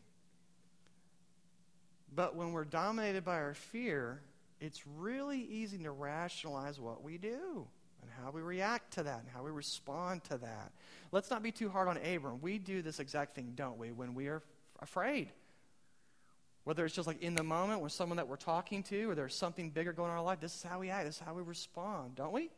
But 2.15 2.35
when 2.35 2.51
we're 2.51 2.65
dominated 2.65 3.25
by 3.25 3.37
our 3.37 3.55
fear, 3.55 4.21
it's 4.59 4.85
really 4.97 5.41
easy 5.41 5.79
to 5.79 5.91
rationalize 5.91 6.79
what 6.79 7.03
we 7.03 7.17
do 7.17 7.67
and 8.03 8.11
how 8.23 8.31
we 8.31 8.41
react 8.41 8.93
to 8.93 9.03
that 9.03 9.19
and 9.19 9.29
how 9.33 9.43
we 9.43 9.51
respond 9.51 10.23
to 10.25 10.37
that. 10.37 10.71
Let's 11.11 11.29
not 11.29 11.41
be 11.41 11.51
too 11.51 11.69
hard 11.69 11.87
on 11.87 11.97
Abram. 11.97 12.39
We 12.41 12.59
do 12.59 12.81
this 12.81 12.99
exact 12.99 13.35
thing, 13.35 13.53
don't 13.55 13.77
we, 13.77 13.91
when 13.91 14.13
we 14.13 14.27
are 14.27 14.43
afraid? 14.79 15.29
Whether 16.63 16.85
it's 16.85 16.95
just 16.95 17.07
like 17.07 17.21
in 17.21 17.35
the 17.35 17.43
moment 17.43 17.81
with 17.81 17.91
someone 17.91 18.17
that 18.17 18.27
we're 18.27 18.35
talking 18.35 18.83
to 18.83 19.09
or 19.09 19.15
there's 19.15 19.35
something 19.35 19.69
bigger 19.69 19.93
going 19.93 20.09
on 20.09 20.15
in 20.15 20.19
our 20.19 20.23
life, 20.23 20.39
this 20.39 20.55
is 20.55 20.63
how 20.63 20.79
we 20.79 20.89
act, 20.89 21.05
this 21.05 21.15
is 21.15 21.21
how 21.21 21.33
we 21.33 21.41
respond, 21.41 22.15
don't 22.15 22.31
we? 22.31 22.49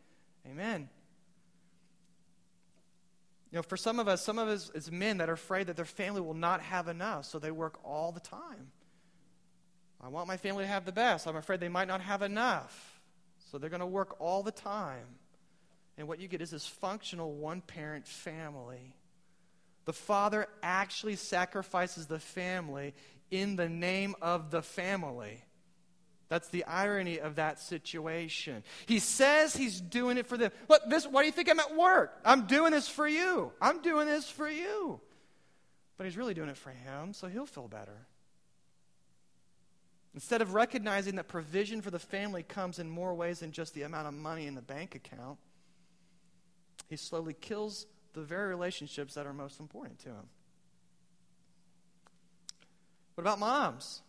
Amen. 0.48 0.90
You 3.52 3.58
know, 3.58 3.64
for 3.64 3.78
some 3.78 4.00
of 4.00 4.08
us, 4.08 4.24
some 4.24 4.38
of 4.38 4.48
us 4.48 4.70
as 4.76 4.92
men 4.92 5.18
that 5.18 5.30
are 5.30 5.34
afraid 5.34 5.68
that 5.68 5.76
their 5.76 5.86
family 5.86 6.22
will 6.22 6.34
not 6.34 6.62
have 6.62 6.88
enough, 6.88 7.26
so 7.26 7.40
they 7.40 7.52
work 7.52 7.80
all 7.84 8.12
the 8.12 8.20
time. 8.20 8.72
I 10.04 10.10
want 10.10 10.28
my 10.28 10.38
family 10.38 10.66
to 10.66 10.68
have 10.68 10.86
the 10.86 10.92
best. 10.92 11.26
I'm 11.28 11.36
afraid 11.36 11.60
they 11.60 11.70
might 11.70 11.88
not 11.88 12.02
have 12.02 12.22
enough. 12.22 13.00
So 13.50 13.58
they're 13.58 13.70
going 13.70 13.80
to 13.80 13.86
work 13.86 14.16
all 14.20 14.44
the 14.44 14.52
time. 14.52 15.06
And 15.98 16.08
what 16.08 16.20
you 16.20 16.28
get 16.28 16.42
is 16.42 16.52
this 16.52 16.68
functional 16.68 17.34
one 17.34 17.62
parent 17.62 18.08
family. 18.08 18.96
The 19.86 19.94
father 19.94 20.48
actually 20.62 21.16
sacrifices 21.16 22.08
the 22.08 22.20
family 22.20 22.94
in 23.32 23.56
the 23.56 23.70
name 23.70 24.16
of 24.22 24.52
the 24.52 24.62
family. 24.62 25.44
That's 26.28 26.48
the 26.50 26.66
irony 26.66 27.20
of 27.20 27.36
that 27.36 27.60
situation. 27.60 28.64
He 28.88 29.00
says 29.00 29.56
he's 29.56 29.80
doing 29.80 30.18
it 30.18 30.26
for 30.26 30.38
them. 30.38 30.52
Look, 30.68 30.82
this, 30.90 31.06
why 31.06 31.22
do 31.22 31.28
you 31.28 31.32
think 31.32 31.50
I'm 31.50 31.60
at 31.60 31.76
work? 31.76 32.20
I'm 32.26 32.48
doing 32.48 32.72
this 32.72 32.90
for 32.90 33.08
you. 33.08 33.52
I'm 33.62 33.82
doing 33.82 34.08
this 34.08 34.30
for 34.30 34.50
you. 34.50 35.00
But 35.98 36.06
he's 36.06 36.18
really 36.18 36.34
doing 36.34 36.50
it 36.50 36.58
for 36.58 36.72
him, 36.72 37.14
so 37.14 37.28
he'll 37.28 37.46
feel 37.46 37.68
better. 37.68 38.08
Instead 40.16 40.42
of 40.42 40.54
recognizing 40.54 41.16
that 41.18 41.28
provision 41.28 41.82
for 41.82 41.92
the 41.92 42.00
family 42.00 42.42
comes 42.42 42.80
in 42.80 42.90
more 42.90 43.14
ways 43.14 43.40
than 43.40 43.52
just 43.52 43.74
the 43.74 43.84
amount 43.84 44.08
of 44.08 44.14
money 44.14 44.48
in 44.48 44.56
the 44.56 44.62
bank 44.62 44.96
account, 44.96 45.38
he 46.88 46.96
slowly 46.96 47.34
kills 47.34 47.86
the 48.14 48.22
very 48.22 48.48
relationships 48.48 49.14
that 49.16 49.26
are 49.26 49.34
most 49.34 49.60
important 49.60 50.00
to 50.00 50.10
him. 50.10 50.30
What 53.16 53.22
about 53.24 53.40
moms? 53.40 54.02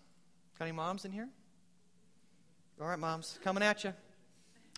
Got 0.58 0.66
any 0.66 0.72
moms 0.72 1.04
in 1.04 1.12
here? 1.12 1.28
All 2.80 2.86
right, 2.86 2.98
moms, 2.98 3.38
coming 3.42 3.62
at 3.62 3.84
you. 3.84 3.94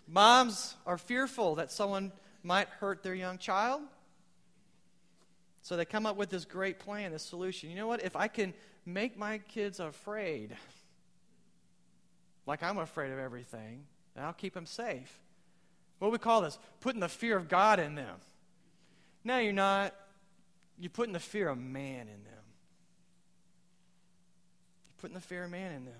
Moms 0.07 0.75
are 0.85 0.97
fearful 0.97 1.55
that 1.55 1.71
someone 1.71 2.11
might 2.43 2.69
hurt 2.69 3.03
their 3.03 3.13
young 3.13 3.37
child. 3.37 3.81
So 5.61 5.75
they 5.75 5.85
come 5.85 6.05
up 6.05 6.15
with 6.15 6.29
this 6.29 6.45
great 6.45 6.79
plan, 6.79 7.11
this 7.11 7.23
solution. 7.23 7.69
You 7.69 7.75
know 7.75 7.87
what? 7.87 8.03
If 8.03 8.15
I 8.15 8.27
can 8.27 8.53
make 8.85 9.17
my 9.17 9.39
kids 9.39 9.79
afraid, 9.79 10.55
like 12.45 12.63
I'm 12.63 12.77
afraid 12.77 13.11
of 13.11 13.19
everything, 13.19 13.83
I'll 14.17 14.33
keep 14.33 14.53
them 14.53 14.65
safe. 14.65 15.19
What 15.99 16.11
we 16.11 16.17
call 16.17 16.41
this? 16.41 16.57
Putting 16.79 17.01
the 17.01 17.09
fear 17.09 17.37
of 17.37 17.47
God 17.47 17.79
in 17.79 17.95
them. 17.95 18.15
No, 19.23 19.37
you're 19.37 19.53
not. 19.53 19.93
You're 20.79 20.89
putting 20.89 21.13
the 21.13 21.19
fear 21.19 21.49
of 21.49 21.57
man 21.57 22.07
in 22.07 22.23
them. 22.23 22.45
You're 24.87 25.01
putting 25.01 25.15
the 25.15 25.21
fear 25.21 25.43
of 25.43 25.51
man 25.51 25.73
in 25.73 25.85
them. 25.85 25.93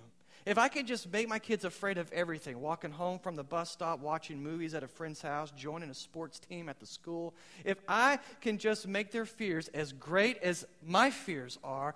If 0.45 0.57
I 0.57 0.69
could 0.69 0.87
just 0.87 1.11
make 1.11 1.27
my 1.27 1.37
kids 1.37 1.65
afraid 1.65 1.97
of 1.97 2.11
everything, 2.13 2.61
walking 2.61 2.91
home 2.91 3.19
from 3.19 3.35
the 3.35 3.43
bus 3.43 3.69
stop, 3.69 3.99
watching 3.99 4.41
movies 4.41 4.73
at 4.73 4.83
a 4.83 4.87
friend's 4.87 5.21
house, 5.21 5.51
joining 5.51 5.89
a 5.89 5.93
sports 5.93 6.39
team 6.39 6.69
at 6.69 6.79
the 6.79 6.85
school, 6.85 7.35
if 7.65 7.77
I 7.87 8.19
can 8.39 8.57
just 8.57 8.87
make 8.87 9.11
their 9.11 9.25
fears 9.25 9.67
as 9.69 9.91
great 9.91 10.37
as 10.37 10.65
my 10.81 11.11
fears 11.11 11.59
are, 11.61 11.93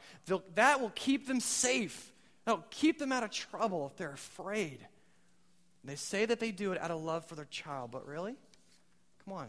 that 0.55 0.81
will 0.81 0.91
keep 0.93 1.25
them 1.25 1.39
safe. 1.39 2.11
That'll 2.45 2.65
keep 2.69 2.99
them 2.99 3.13
out 3.13 3.23
of 3.23 3.31
trouble 3.31 3.87
if 3.87 3.95
they're 3.95 4.11
afraid. 4.11 4.85
They 5.83 5.95
say 5.95 6.25
that 6.25 6.39
they 6.39 6.51
do 6.51 6.71
it 6.71 6.81
out 6.81 6.91
of 6.91 7.01
love 7.01 7.25
for 7.25 7.35
their 7.35 7.45
child, 7.45 7.91
but 7.91 8.07
really? 8.07 8.35
Come 9.25 9.33
on. 9.33 9.47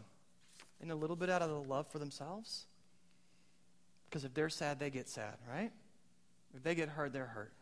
And 0.80 0.90
a 0.90 0.94
little 0.94 1.16
bit 1.16 1.30
out 1.30 1.42
of 1.42 1.48
the 1.48 1.60
love 1.60 1.86
for 1.88 1.98
themselves? 1.98 2.66
Because 4.08 4.24
if 4.24 4.34
they're 4.34 4.48
sad, 4.48 4.78
they 4.78 4.90
get 4.90 5.08
sad, 5.08 5.34
right? 5.48 5.72
If 6.54 6.62
they 6.62 6.74
get 6.74 6.88
hurt, 6.88 7.12
they're 7.12 7.26
hurt. 7.26 7.52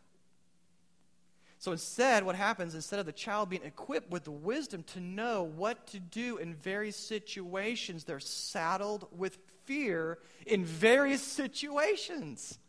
So 1.59 1.71
instead, 1.71 2.25
what 2.25 2.35
happens, 2.35 2.75
instead 2.75 2.99
of 2.99 3.05
the 3.05 3.13
child 3.13 3.49
being 3.49 3.63
equipped 3.63 4.11
with 4.11 4.25
the 4.25 4.31
wisdom 4.31 4.83
to 4.93 4.99
know 4.99 5.43
what 5.43 5.87
to 5.87 5.99
do 5.99 6.37
in 6.37 6.55
various 6.55 6.97
situations, 6.97 8.03
they're 8.03 8.19
saddled 8.19 9.07
with 9.15 9.37
fear 9.63 10.17
in 10.45 10.65
various 10.65 11.21
situations. 11.21 12.59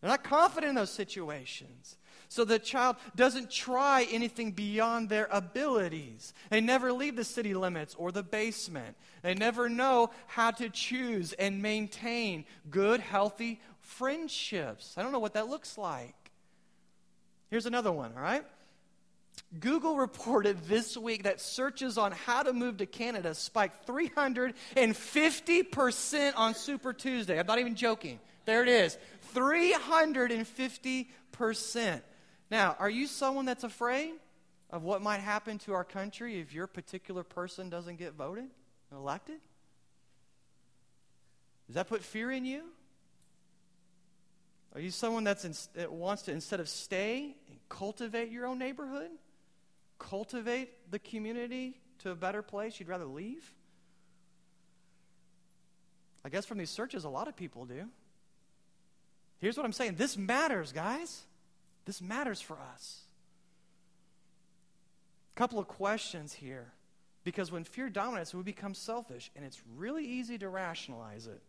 They're 0.00 0.10
not 0.10 0.22
confident 0.22 0.70
in 0.70 0.76
those 0.76 0.92
situations. 0.92 1.96
So 2.30 2.44
the 2.44 2.58
child 2.60 2.96
doesn't 3.16 3.50
try 3.50 4.06
anything 4.08 4.52
beyond 4.52 5.08
their 5.08 5.26
abilities. 5.32 6.32
They 6.48 6.60
never 6.60 6.92
leave 6.92 7.16
the 7.16 7.24
city 7.24 7.54
limits 7.54 7.96
or 7.96 8.12
the 8.12 8.22
basement. 8.22 8.96
They 9.22 9.34
never 9.34 9.68
know 9.68 10.10
how 10.28 10.52
to 10.52 10.70
choose 10.70 11.32
and 11.32 11.60
maintain 11.60 12.44
good, 12.70 13.00
healthy 13.00 13.60
friendships. 13.80 14.94
I 14.96 15.02
don't 15.02 15.10
know 15.10 15.18
what 15.18 15.34
that 15.34 15.48
looks 15.48 15.76
like. 15.76 16.14
Here's 17.50 17.66
another 17.66 17.90
one, 17.90 18.12
all 18.16 18.22
right? 18.22 18.44
Google 19.58 19.96
reported 19.96 20.68
this 20.68 20.96
week 20.96 21.24
that 21.24 21.40
searches 21.40 21.98
on 21.98 22.12
how 22.12 22.44
to 22.44 22.52
move 22.52 22.76
to 22.76 22.86
Canada 22.86 23.34
spiked 23.34 23.88
350% 23.88 26.32
on 26.36 26.54
Super 26.54 26.92
Tuesday. 26.92 27.40
I'm 27.40 27.46
not 27.48 27.58
even 27.58 27.74
joking. 27.74 28.20
There 28.44 28.62
it 28.62 28.68
is 28.68 28.98
350%. 29.34 32.02
Now, 32.50 32.76
are 32.78 32.90
you 32.90 33.06
someone 33.06 33.44
that's 33.44 33.64
afraid 33.64 34.12
of 34.70 34.82
what 34.82 35.02
might 35.02 35.20
happen 35.20 35.58
to 35.60 35.72
our 35.72 35.84
country 35.84 36.40
if 36.40 36.52
your 36.52 36.66
particular 36.66 37.22
person 37.22 37.70
doesn't 37.70 37.96
get 37.96 38.14
voted, 38.14 38.44
and 38.44 38.98
elected? 38.98 39.40
Does 41.66 41.76
that 41.76 41.88
put 41.88 42.02
fear 42.02 42.32
in 42.32 42.44
you? 42.44 42.64
Are 44.74 44.80
you 44.80 44.90
someone 44.90 45.24
that's 45.24 45.44
in, 45.44 45.54
that 45.74 45.92
wants 45.92 46.22
to, 46.22 46.32
instead 46.32 46.60
of 46.60 46.68
stay 46.68 47.36
and 47.48 47.58
cultivate 47.68 48.30
your 48.30 48.46
own 48.46 48.58
neighborhood, 48.58 49.10
cultivate 49.98 50.90
the 50.90 50.98
community 50.98 51.80
to 52.00 52.10
a 52.10 52.14
better 52.14 52.42
place, 52.42 52.78
you'd 52.78 52.88
rather 52.88 53.04
leave? 53.04 53.52
I 56.24 56.28
guess 56.28 56.46
from 56.46 56.58
these 56.58 56.70
searches, 56.70 57.04
a 57.04 57.08
lot 57.08 57.28
of 57.28 57.36
people 57.36 57.64
do. 57.64 57.84
Here's 59.38 59.56
what 59.56 59.64
I'm 59.64 59.72
saying 59.72 59.94
this 59.94 60.16
matters, 60.16 60.72
guys. 60.72 61.22
This 61.90 62.00
matters 62.00 62.40
for 62.40 62.56
us. 62.72 63.00
A 65.34 65.36
couple 65.36 65.58
of 65.58 65.66
questions 65.66 66.32
here. 66.32 66.72
Because 67.24 67.50
when 67.50 67.64
fear 67.64 67.90
dominates, 67.90 68.32
we 68.32 68.44
become 68.44 68.74
selfish, 68.74 69.28
and 69.34 69.44
it's 69.44 69.60
really 69.76 70.06
easy 70.06 70.38
to 70.38 70.48
rationalize 70.48 71.26
it. 71.26 71.42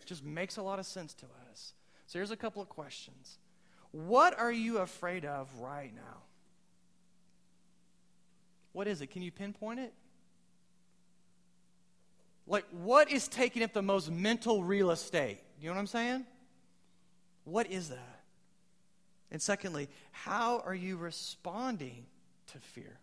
It 0.00 0.06
just 0.06 0.24
makes 0.24 0.56
a 0.56 0.62
lot 0.62 0.80
of 0.80 0.86
sense 0.86 1.14
to 1.14 1.26
us. 1.52 1.74
So 2.08 2.18
here's 2.18 2.32
a 2.32 2.36
couple 2.36 2.60
of 2.60 2.68
questions. 2.68 3.38
What 3.92 4.36
are 4.36 4.50
you 4.50 4.78
afraid 4.78 5.24
of 5.24 5.48
right 5.60 5.94
now? 5.94 6.22
What 8.72 8.88
is 8.88 9.02
it? 9.02 9.12
Can 9.12 9.22
you 9.22 9.30
pinpoint 9.30 9.78
it? 9.78 9.94
Like, 12.48 12.64
what 12.72 13.08
is 13.08 13.28
taking 13.28 13.62
up 13.62 13.72
the 13.72 13.82
most 13.82 14.10
mental 14.10 14.64
real 14.64 14.90
estate? 14.90 15.38
You 15.60 15.68
know 15.68 15.74
what 15.74 15.78
I'm 15.78 15.86
saying? 15.86 16.26
What 17.44 17.70
is 17.70 17.90
that? 17.90 18.15
And 19.30 19.42
secondly, 19.42 19.88
how 20.12 20.60
are 20.64 20.74
you 20.74 20.96
responding 20.96 22.06
to 22.52 22.58
fear? 22.58 22.98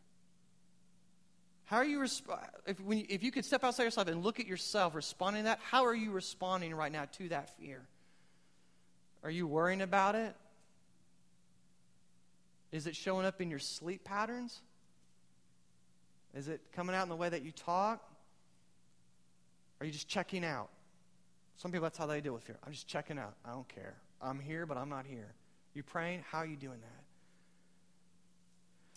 How 1.65 1.77
are 1.77 1.86
you 1.86 1.99
resp- 1.99 2.39
if, 2.65 2.79
when 2.81 2.99
you, 2.99 3.05
if 3.09 3.23
you 3.23 3.31
could 3.31 3.45
step 3.45 3.63
outside 3.63 3.83
yourself 3.83 4.07
and 4.07 4.23
look 4.23 4.39
at 4.39 4.47
yourself 4.47 4.95
responding 4.95 5.43
to 5.43 5.45
that, 5.45 5.59
how 5.63 5.86
are 5.86 5.95
you 5.95 6.12
responding 6.12 6.75
right 6.75 6.91
now 6.91 7.05
to 7.17 7.29
that 7.29 7.57
fear? 7.57 7.81
Are 9.23 9.31
you 9.31 9.47
worrying 9.47 9.81
about 9.81 10.15
it? 10.15 10.36
Is 12.71 12.88
it 12.88 12.95
showing 12.95 13.25
up 13.25 13.39
in 13.39 13.49
your 13.49 13.59
sleep 13.59 14.03
patterns? 14.03 14.62
Is 16.33 16.47
it 16.47 16.62
coming 16.73 16.95
out 16.95 17.03
in 17.03 17.09
the 17.09 17.15
way 17.15 17.29
that 17.29 17.43
you 17.43 17.51
talk? 17.51 18.03
Are 19.79 19.86
you 19.86 19.91
just 19.91 20.07
checking 20.07 20.43
out? 20.43 20.69
Some 21.57 21.71
people, 21.71 21.83
that's 21.83 21.97
how 21.97 22.07
they 22.07 22.19
deal 22.19 22.33
with 22.33 22.43
fear. 22.43 22.57
I'm 22.65 22.71
just 22.71 22.88
checking 22.88 23.19
out. 23.19 23.36
I 23.45 23.51
don't 23.51 23.67
care. 23.67 23.95
I'm 24.21 24.39
here, 24.39 24.65
but 24.65 24.77
I'm 24.77 24.89
not 24.89 25.05
here. 25.05 25.33
You 25.73 25.83
praying? 25.83 26.23
How 26.29 26.39
are 26.39 26.45
you 26.45 26.55
doing 26.55 26.79
that? 26.81 27.03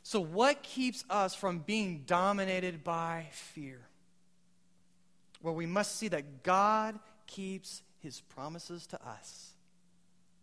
So, 0.02 0.20
what 0.20 0.62
keeps 0.62 1.04
us 1.10 1.34
from 1.34 1.58
being 1.60 2.04
dominated 2.06 2.84
by 2.84 3.26
fear? 3.32 3.80
Well, 5.42 5.54
we 5.54 5.66
must 5.66 5.96
see 5.96 6.08
that 6.08 6.42
God 6.42 6.98
keeps 7.26 7.82
his 7.98 8.20
promises 8.20 8.86
to 8.88 9.04
us. 9.06 9.52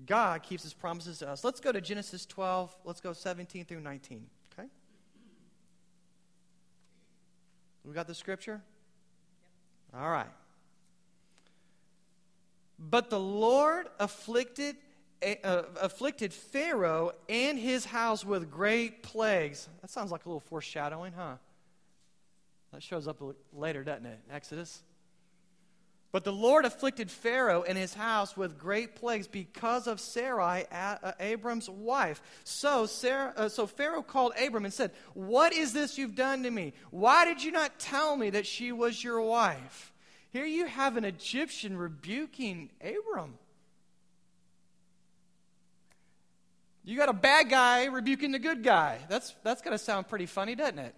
God 0.05 0.43
keeps 0.43 0.63
his 0.63 0.73
promises 0.73 1.19
to 1.19 1.29
us. 1.29 1.43
Let's 1.43 1.59
go 1.59 1.71
to 1.71 1.79
Genesis 1.79 2.25
12. 2.25 2.75
Let's 2.83 2.99
go 2.99 3.13
17 3.13 3.65
through 3.65 3.79
19. 3.79 4.25
Okay? 4.53 4.67
We 7.85 7.93
got 7.93 8.07
the 8.07 8.15
scripture? 8.15 8.61
All 9.95 10.09
right. 10.09 10.27
But 12.77 13.09
the 13.09 13.19
Lord 13.19 13.87
afflicted 13.99 14.75
afflicted 15.43 16.33
Pharaoh 16.33 17.11
and 17.29 17.57
his 17.57 17.85
house 17.85 18.25
with 18.25 18.51
great 18.51 19.03
plagues. 19.03 19.69
That 19.81 19.89
sounds 19.89 20.11
like 20.11 20.25
a 20.25 20.29
little 20.29 20.39
foreshadowing, 20.39 21.13
huh? 21.13 21.35
That 22.71 22.81
shows 22.81 23.07
up 23.07 23.21
later, 23.53 23.83
doesn't 23.83 24.05
it? 24.05 24.19
Exodus. 24.31 24.83
But 26.13 26.23
the 26.23 26.31
Lord 26.31 26.65
afflicted 26.65 27.09
Pharaoh 27.09 27.63
and 27.63 27.75
his 27.75 27.95
house 27.95 28.37
with 28.37 28.59
great 28.59 28.95
plagues 28.95 29.27
because 29.27 29.87
of 29.87 29.99
Sarai, 29.99 30.65
uh, 30.71 31.13
Abram's 31.19 31.67
wife. 31.67 32.21
So, 32.43 32.85
Sarah, 32.85 33.33
uh, 33.35 33.49
so 33.49 33.65
Pharaoh 33.65 34.03
called 34.03 34.33
Abram 34.39 34.63
and 34.63 34.73
said, 34.73 34.91
What 35.15 35.53
is 35.53 35.73
this 35.73 35.97
you've 35.97 36.15
done 36.15 36.43
to 36.43 36.51
me? 36.51 36.73
Why 36.91 37.25
did 37.25 37.43
you 37.43 37.51
not 37.51 37.79
tell 37.79 38.15
me 38.15 38.29
that 38.29 38.45
she 38.45 38.71
was 38.71 39.03
your 39.03 39.21
wife? 39.21 39.91
Here 40.29 40.45
you 40.45 40.67
have 40.67 40.97
an 40.97 41.03
Egyptian 41.03 41.77
rebuking 41.77 42.69
Abram. 42.79 43.39
You 46.83 46.97
got 46.97 47.09
a 47.09 47.13
bad 47.13 47.49
guy 47.49 47.85
rebuking 47.85 48.31
the 48.31 48.39
good 48.39 48.63
guy. 48.63 48.99
That's, 49.07 49.33
that's 49.43 49.61
going 49.61 49.77
to 49.77 49.83
sound 49.83 50.07
pretty 50.07 50.25
funny, 50.25 50.55
doesn't 50.55 50.79
it? 50.79 50.95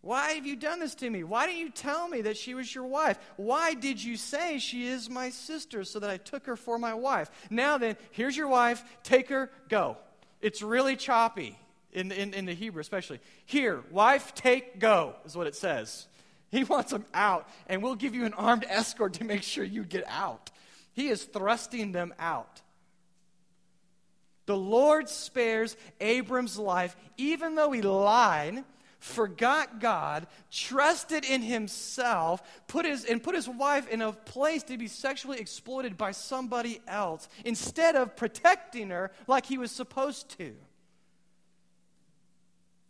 Why 0.00 0.32
have 0.32 0.46
you 0.46 0.54
done 0.54 0.78
this 0.78 0.94
to 0.96 1.10
me? 1.10 1.24
Why 1.24 1.46
didn't 1.46 1.60
you 1.60 1.70
tell 1.70 2.08
me 2.08 2.22
that 2.22 2.36
she 2.36 2.54
was 2.54 2.72
your 2.72 2.84
wife? 2.84 3.18
Why 3.36 3.74
did 3.74 4.02
you 4.02 4.16
say 4.16 4.58
she 4.58 4.86
is 4.86 5.10
my 5.10 5.30
sister 5.30 5.82
so 5.82 5.98
that 5.98 6.08
I 6.08 6.18
took 6.18 6.46
her 6.46 6.54
for 6.54 6.78
my 6.78 6.94
wife? 6.94 7.30
Now 7.50 7.78
then, 7.78 7.96
here's 8.12 8.36
your 8.36 8.46
wife. 8.46 8.84
Take 9.02 9.28
her, 9.28 9.50
go. 9.68 9.96
It's 10.40 10.62
really 10.62 10.94
choppy 10.94 11.58
in, 11.92 12.12
in, 12.12 12.32
in 12.32 12.46
the 12.46 12.54
Hebrew, 12.54 12.80
especially. 12.80 13.18
Here, 13.44 13.82
wife, 13.90 14.34
take, 14.34 14.78
go, 14.78 15.16
is 15.26 15.36
what 15.36 15.48
it 15.48 15.56
says. 15.56 16.06
He 16.50 16.62
wants 16.64 16.92
them 16.92 17.04
out, 17.12 17.48
and 17.66 17.82
we'll 17.82 17.96
give 17.96 18.14
you 18.14 18.24
an 18.24 18.34
armed 18.34 18.64
escort 18.68 19.14
to 19.14 19.24
make 19.24 19.42
sure 19.42 19.64
you 19.64 19.82
get 19.82 20.04
out. 20.06 20.50
He 20.92 21.08
is 21.08 21.24
thrusting 21.24 21.90
them 21.92 22.14
out. 22.18 22.62
The 24.48 24.56
Lord 24.56 25.10
spares 25.10 25.76
Abram's 26.00 26.58
life, 26.58 26.96
even 27.18 27.54
though 27.54 27.70
he 27.70 27.82
lied, 27.82 28.64
forgot 28.98 29.78
God, 29.78 30.26
trusted 30.50 31.22
in 31.26 31.42
himself, 31.42 32.42
put 32.66 32.86
his, 32.86 33.04
and 33.04 33.22
put 33.22 33.34
his 33.34 33.46
wife 33.46 33.86
in 33.90 34.00
a 34.00 34.10
place 34.10 34.62
to 34.62 34.78
be 34.78 34.88
sexually 34.88 35.38
exploited 35.38 35.98
by 35.98 36.12
somebody 36.12 36.80
else, 36.88 37.28
instead 37.44 37.94
of 37.94 38.16
protecting 38.16 38.88
her 38.88 39.10
like 39.26 39.44
he 39.44 39.58
was 39.58 39.70
supposed 39.70 40.30
to. 40.38 40.54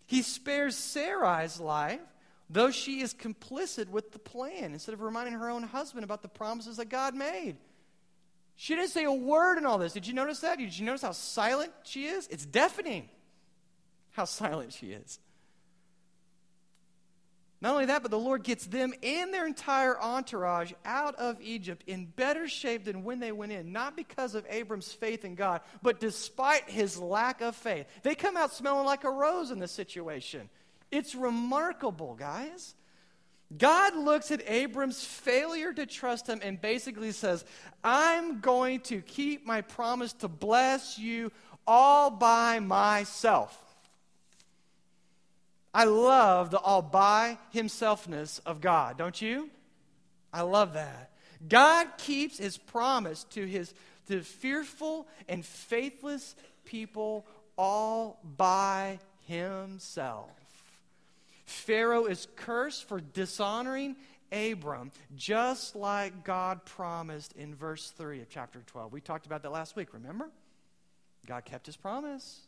He 0.07 0.23
spares 0.23 0.77
Sarai's 0.77 1.59
life 1.59 1.99
though 2.49 2.71
she 2.71 3.01
is 3.01 3.12
complicit 3.12 3.88
with 3.88 4.12
the 4.12 4.18
plan, 4.21 4.73
instead 4.73 4.92
of 4.92 5.01
reminding 5.01 5.35
her 5.35 5.51
own 5.51 5.64
husband 5.64 6.05
about 6.05 6.23
the 6.23 6.29
promises 6.29 6.77
that 6.77 6.88
God 6.88 7.16
made. 7.16 7.57
She 8.61 8.75
didn't 8.75 8.90
say 8.90 9.05
a 9.05 9.12
word 9.12 9.57
in 9.57 9.64
all 9.64 9.79
this. 9.79 9.92
Did 9.92 10.09
you 10.09 10.14
notice 10.14 10.40
that? 10.40 10.59
Did 10.59 10.77
you 10.77 10.85
notice 10.85 11.03
how 11.03 11.12
silent 11.12 11.71
she 11.85 12.07
is? 12.07 12.27
It's 12.27 12.44
deafening 12.44 13.09
how 14.11 14.25
silent 14.25 14.73
she 14.73 14.88
is. 14.88 15.21
Not 17.61 17.75
only 17.75 17.87
that, 17.87 18.03
but 18.03 18.11
the 18.11 18.18
Lord 18.18 18.42
gets 18.42 18.66
them 18.66 18.94
and 19.01 19.33
their 19.33 19.47
entire 19.47 19.97
entourage 20.01 20.73
out 20.85 21.14
of 21.14 21.40
Egypt 21.40 21.85
in 21.87 22.07
better 22.07 22.49
shape 22.49 22.85
than 22.85 23.05
when 23.05 23.21
they 23.21 23.31
went 23.31 23.53
in, 23.53 23.71
not 23.71 23.94
because 23.94 24.35
of 24.35 24.44
Abram's 24.51 24.92
faith 24.92 25.25
in 25.25 25.37
God, 25.37 25.61
but 25.81 26.01
despite 26.01 26.68
his 26.68 26.99
lack 26.99 27.40
of 27.40 27.55
faith. 27.55 27.87
They 28.03 28.16
come 28.16 28.37
out 28.37 28.53
smelling 28.53 28.87
like 28.87 29.05
a 29.05 29.11
rose 29.11 29.53
in 29.53 29.61
this 29.61 29.71
situation. 29.71 30.51
It's 30.90 31.14
remarkable, 31.14 32.16
guys. 32.16 32.75
God 33.56 33.96
looks 33.96 34.30
at 34.30 34.42
Abram's 34.46 35.02
failure 35.02 35.72
to 35.72 35.87
trust 35.87 36.26
him 36.26 36.40
and 36.42 36.61
basically 36.61 37.12
says, 37.12 37.44
I'm 37.82 38.40
going 38.40 38.80
to 38.80 39.00
keep 39.00 39.46
my 39.46 39.62
promise 39.62 40.12
to 40.14 40.28
bless 40.28 40.98
you 40.98 41.32
all 41.66 42.11
by 42.11 42.61
myself. 42.61 43.56
I 45.72 45.84
love 45.84 46.50
the 46.50 46.58
all 46.58 46.82
by 46.82 47.38
himselfness 47.54 48.40
of 48.44 48.61
God, 48.61 48.98
don't 48.98 49.20
you? 49.20 49.48
I 50.32 50.42
love 50.42 50.74
that. 50.74 51.11
God 51.46 51.87
keeps 51.98 52.38
his 52.38 52.58
promise 52.58 53.24
to 53.30 53.46
his 53.46 53.72
to 54.08 54.22
fearful 54.22 55.06
and 55.28 55.44
faithless 55.44 56.34
people 56.64 57.26
all 57.56 58.18
by 58.37 58.98
himself. 59.26 60.30
Pharaoh 61.48 62.04
is 62.04 62.28
cursed 62.37 62.87
for 62.88 63.00
dishonoring 63.00 63.96
Abram, 64.30 64.92
just 65.16 65.74
like 65.74 66.22
God 66.22 66.66
promised 66.66 67.32
in 67.32 67.54
verse 67.54 67.90
3 67.96 68.20
of 68.20 68.28
chapter 68.28 68.61
12. 68.66 68.92
We 68.92 69.00
talked 69.00 69.24
about 69.24 69.42
that 69.42 69.52
last 69.52 69.74
week, 69.74 69.94
remember? 69.94 70.28
God 71.26 71.46
kept 71.46 71.64
his 71.64 71.76
promise. 71.76 72.40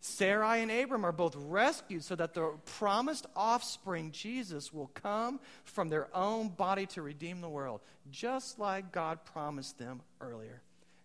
Sarai 0.00 0.62
and 0.62 0.70
Abram 0.70 1.04
are 1.04 1.10
both 1.10 1.34
rescued 1.36 2.04
so 2.04 2.14
that 2.14 2.34
the 2.34 2.52
promised 2.78 3.26
offspring, 3.34 4.12
Jesus, 4.12 4.72
will 4.72 4.86
come 4.94 5.40
from 5.64 5.88
their 5.88 6.06
own 6.14 6.50
body 6.50 6.86
to 6.86 7.02
redeem 7.02 7.40
the 7.40 7.48
world, 7.48 7.80
just 8.12 8.60
like 8.60 8.92
God 8.92 9.24
promised 9.24 9.76
them 9.76 10.02
earlier. 10.20 10.62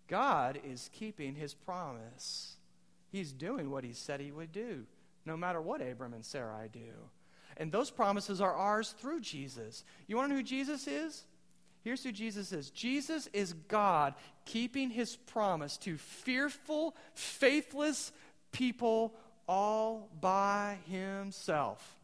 God 0.07 0.59
is 0.63 0.91
keeping 0.93 1.33
his 1.33 1.55
promise. 1.55 2.57
He's 3.11 3.31
doing 3.31 3.71
what 3.71 3.83
he 3.83 3.93
said 3.93 4.19
he 4.19 4.31
would 4.31 4.51
do 4.51 4.85
no 5.25 5.37
matter 5.37 5.61
what 5.61 5.81
Abram 5.81 6.13
and 6.13 6.25
Sarai 6.25 6.69
do. 6.71 6.79
And 7.57 7.71
those 7.71 7.91
promises 7.91 8.41
are 8.41 8.53
ours 8.53 8.95
through 8.97 9.21
Jesus. 9.21 9.83
You 10.07 10.15
want 10.15 10.29
to 10.29 10.33
know 10.33 10.39
who 10.39 10.43
Jesus 10.43 10.87
is? 10.87 11.25
Here's 11.83 12.03
who 12.03 12.11
Jesus 12.11 12.51
is 12.51 12.69
Jesus 12.69 13.27
is 13.33 13.53
God 13.53 14.13
keeping 14.45 14.89
his 14.89 15.15
promise 15.15 15.77
to 15.77 15.97
fearful, 15.97 16.95
faithless 17.13 18.11
people 18.51 19.13
all 19.47 20.09
by 20.19 20.77
himself. 20.87 21.97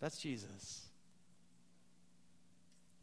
That's 0.00 0.18
Jesus. 0.18 0.85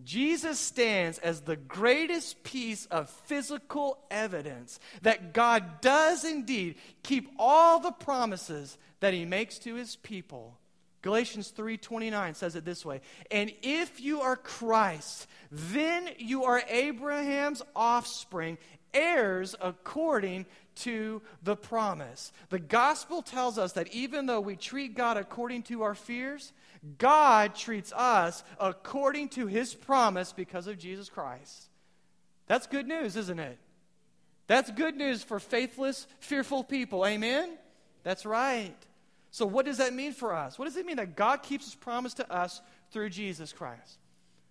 Jesus 0.03 0.59
stands 0.59 1.17
as 1.19 1.41
the 1.41 1.55
greatest 1.55 2.43
piece 2.43 2.85
of 2.87 3.09
physical 3.09 3.97
evidence 4.11 4.79
that 5.01 5.33
God 5.33 5.81
does 5.81 6.23
indeed 6.23 6.75
keep 7.03 7.29
all 7.37 7.79
the 7.79 7.91
promises 7.91 8.77
that 8.99 9.13
he 9.13 9.25
makes 9.25 9.59
to 9.59 9.75
his 9.75 9.95
people. 9.97 10.57
Galatians 11.01 11.49
3:29 11.49 12.33
says 12.33 12.55
it 12.55 12.63
this 12.63 12.85
way, 12.85 13.01
"And 13.29 13.53
if 13.61 13.99
you 13.99 14.21
are 14.21 14.37
Christ, 14.37 15.27
then 15.51 16.09
you 16.17 16.45
are 16.45 16.63
Abraham's 16.67 17.61
offspring, 17.75 18.57
heirs 18.93 19.53
according 19.59 20.45
to 20.75 21.21
the 21.41 21.57
promise." 21.57 22.31
The 22.49 22.59
gospel 22.59 23.21
tells 23.21 23.57
us 23.57 23.73
that 23.73 23.89
even 23.89 24.27
though 24.27 24.39
we 24.39 24.55
treat 24.55 24.95
God 24.95 25.17
according 25.17 25.63
to 25.63 25.81
our 25.81 25.93
fears, 25.93 26.53
God 26.97 27.55
treats 27.55 27.93
us 27.93 28.43
according 28.59 29.29
to 29.29 29.47
his 29.47 29.73
promise 29.73 30.33
because 30.33 30.67
of 30.67 30.77
Jesus 30.77 31.09
Christ. 31.09 31.69
That's 32.47 32.67
good 32.67 32.87
news, 32.87 33.15
isn't 33.15 33.39
it? 33.39 33.57
That's 34.47 34.69
good 34.71 34.97
news 34.97 35.23
for 35.23 35.39
faithless, 35.39 36.07
fearful 36.19 36.63
people. 36.63 37.05
Amen? 37.05 37.57
That's 38.03 38.25
right. 38.25 38.75
So, 39.31 39.45
what 39.45 39.65
does 39.65 39.77
that 39.77 39.93
mean 39.93 40.13
for 40.13 40.33
us? 40.33 40.59
What 40.59 40.65
does 40.65 40.77
it 40.77 40.85
mean 40.85 40.97
that 40.97 41.15
God 41.15 41.41
keeps 41.41 41.65
his 41.65 41.75
promise 41.75 42.13
to 42.15 42.31
us 42.31 42.61
through 42.91 43.09
Jesus 43.09 43.53
Christ? 43.53 43.97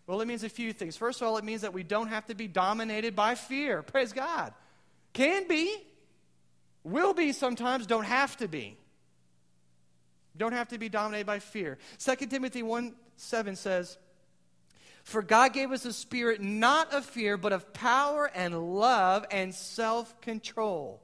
Well, 0.06 0.20
it 0.20 0.26
means 0.26 0.42
a 0.42 0.48
few 0.48 0.72
things. 0.72 0.96
First 0.96 1.20
of 1.20 1.28
all, 1.28 1.36
it 1.36 1.44
means 1.44 1.60
that 1.60 1.72
we 1.72 1.82
don't 1.82 2.08
have 2.08 2.26
to 2.26 2.34
be 2.34 2.48
dominated 2.48 3.14
by 3.14 3.34
fear. 3.34 3.82
Praise 3.82 4.12
God. 4.12 4.52
Can 5.12 5.46
be, 5.46 5.76
will 6.82 7.14
be 7.14 7.32
sometimes, 7.32 7.86
don't 7.86 8.04
have 8.04 8.36
to 8.38 8.48
be. 8.48 8.76
Don't 10.36 10.52
have 10.52 10.68
to 10.68 10.78
be 10.78 10.88
dominated 10.88 11.26
by 11.26 11.38
fear. 11.38 11.78
2 11.98 12.26
Timothy 12.26 12.62
1 12.62 12.94
7 13.16 13.56
says, 13.56 13.98
For 15.04 15.22
God 15.22 15.52
gave 15.52 15.72
us 15.72 15.84
a 15.84 15.92
spirit 15.92 16.40
not 16.40 16.92
of 16.92 17.04
fear, 17.04 17.36
but 17.36 17.52
of 17.52 17.72
power 17.72 18.30
and 18.34 18.74
love 18.74 19.26
and 19.30 19.54
self 19.54 20.20
control. 20.20 21.02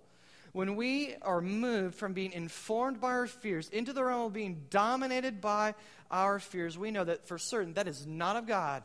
When 0.52 0.76
we 0.76 1.14
are 1.22 1.40
moved 1.40 1.94
from 1.94 2.14
being 2.14 2.32
informed 2.32 3.00
by 3.00 3.08
our 3.08 3.26
fears 3.26 3.68
into 3.68 3.92
the 3.92 4.02
realm 4.02 4.22
of 4.22 4.32
being 4.32 4.64
dominated 4.70 5.40
by 5.40 5.74
our 6.10 6.38
fears, 6.38 6.78
we 6.78 6.90
know 6.90 7.04
that 7.04 7.28
for 7.28 7.38
certain 7.38 7.74
that 7.74 7.86
is 7.86 8.06
not 8.06 8.36
of 8.36 8.46
God. 8.46 8.82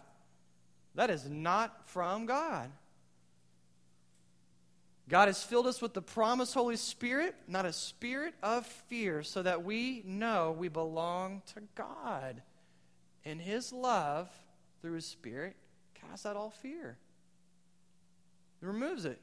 That 0.96 1.10
is 1.10 1.28
not 1.28 1.90
from 1.90 2.26
God. 2.26 2.70
God 5.10 5.28
has 5.28 5.44
filled 5.44 5.68
us 5.68 5.82
with 5.82 5.94
the 5.94 6.02
promised 6.02 6.54
Holy 6.54 6.78
Spirit, 6.78 7.36
not 7.48 7.66
a 7.66 7.74
spirit 7.74 8.34
of 8.42 8.66
fear, 8.66 9.22
so 9.22 9.44
that 9.44 9.64
we 9.64 10.02
know 10.06 10.56
we 10.58 10.70
belong 10.70 11.42
to 11.56 11.62
God. 11.76 12.42
And 13.26 13.42
His 13.42 13.74
love, 13.74 14.30
through 14.82 14.94
His 14.94 15.06
Spirit, 15.06 15.56
casts 15.94 16.26
out 16.26 16.38
all 16.38 16.52
fear. 16.52 16.98
It 18.62 18.66
removes 18.66 19.04
it. 19.04 19.20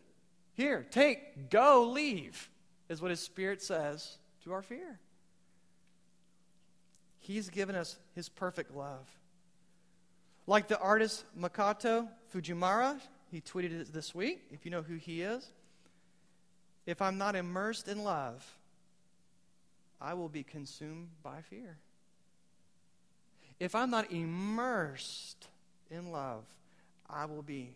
Here, 0.55 0.87
take, 0.91 1.49
go, 1.49 1.91
leave, 1.91 2.51
is 2.91 3.01
what 3.01 3.11
His 3.11 3.21
Spirit 3.21 3.63
says 3.63 4.19
to 4.45 4.53
our 4.53 4.63
fear. 4.63 4.99
He's 7.21 7.49
given 7.49 7.75
us 7.75 7.97
His 8.15 8.29
perfect 8.29 8.77
love. 8.77 9.09
Like 10.47 10.69
the 10.69 10.79
artist 10.79 11.25
Makoto 11.39 12.09
Fujimura, 12.35 13.01
he 13.31 13.41
tweeted 13.41 13.81
it 13.81 13.93
this 13.93 14.15
week, 14.15 14.43
if 14.51 14.65
you 14.65 14.71
know 14.71 14.83
who 14.83 14.97
he 14.97 15.23
is 15.23 15.49
if 16.87 17.03
I'm 17.03 17.19
not 17.19 17.37
immersed 17.37 17.89
in 17.89 18.03
love, 18.03 18.45
I 20.01 20.15
will 20.15 20.29
be 20.29 20.43
consumed 20.43 21.09
by 21.23 21.43
fear. 21.43 21.79
If 23.59 23.75
I'm 23.75 23.91
not 23.91 24.11
immersed 24.11 25.49
in 25.91 26.11
love, 26.11 26.45
I 27.09 27.27
will 27.27 27.43
be 27.43 27.75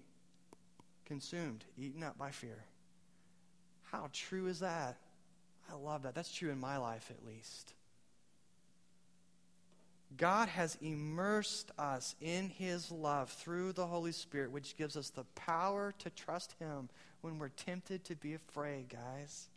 consumed, 1.05 1.65
eaten 1.77 2.03
up 2.03 2.17
by 2.17 2.31
fear. 2.31 2.65
How 3.83 4.09
true 4.13 4.47
is 4.47 4.61
that? 4.61 4.97
I 5.71 5.75
love 5.75 6.03
that. 6.05 6.15
That's 6.15 6.33
true 6.33 6.51
in 6.51 6.59
my 6.59 6.79
life, 6.79 7.11
at 7.11 7.27
least. 7.27 7.75
God 10.17 10.49
has 10.49 10.79
immersed 10.81 11.71
us 11.79 12.15
in 12.21 12.49
His 12.49 12.91
love 12.91 13.31
through 13.31 13.73
the 13.73 13.87
Holy 13.87 14.13
Spirit, 14.13 14.53
which 14.53 14.77
gives 14.77 14.97
us 14.97 15.11
the 15.11 15.25
power 15.35 15.93
to 15.99 16.11
trust 16.11 16.55
Him 16.59 16.89
when 17.25 17.39
we're 17.39 17.49
tempted 17.49 18.05
to 18.05 18.15
be 18.15 18.35
afraid, 18.35 18.87
guys. 18.91 19.49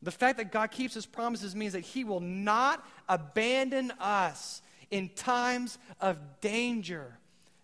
The 0.00 0.10
fact 0.10 0.38
that 0.38 0.50
God 0.50 0.70
keeps 0.70 0.94
his 0.94 1.04
promises 1.04 1.54
means 1.54 1.74
that 1.74 1.80
he 1.80 2.02
will 2.02 2.20
not 2.20 2.82
abandon 3.10 3.92
us 4.00 4.62
in 4.90 5.10
times 5.10 5.76
of 6.00 6.18
danger. 6.40 7.18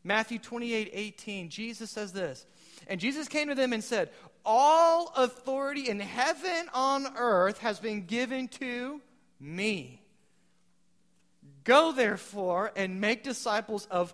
Matthew 0.04 0.38
28 0.38 0.90
18, 0.92 1.48
Jesus 1.48 1.90
says 1.90 2.12
this. 2.12 2.44
And 2.86 3.00
Jesus 3.00 3.28
came 3.28 3.48
to 3.48 3.54
them 3.54 3.72
and 3.72 3.82
said, 3.82 4.10
All 4.44 5.10
authority 5.16 5.88
in 5.88 6.00
heaven 6.00 6.68
on 6.74 7.06
earth 7.16 7.58
has 7.60 7.80
been 7.80 8.04
given 8.04 8.46
to 8.48 9.00
me. 9.40 10.02
Go 11.64 11.92
therefore 11.92 12.72
and 12.76 13.00
make 13.00 13.24
disciples 13.24 13.86
of 13.90 14.12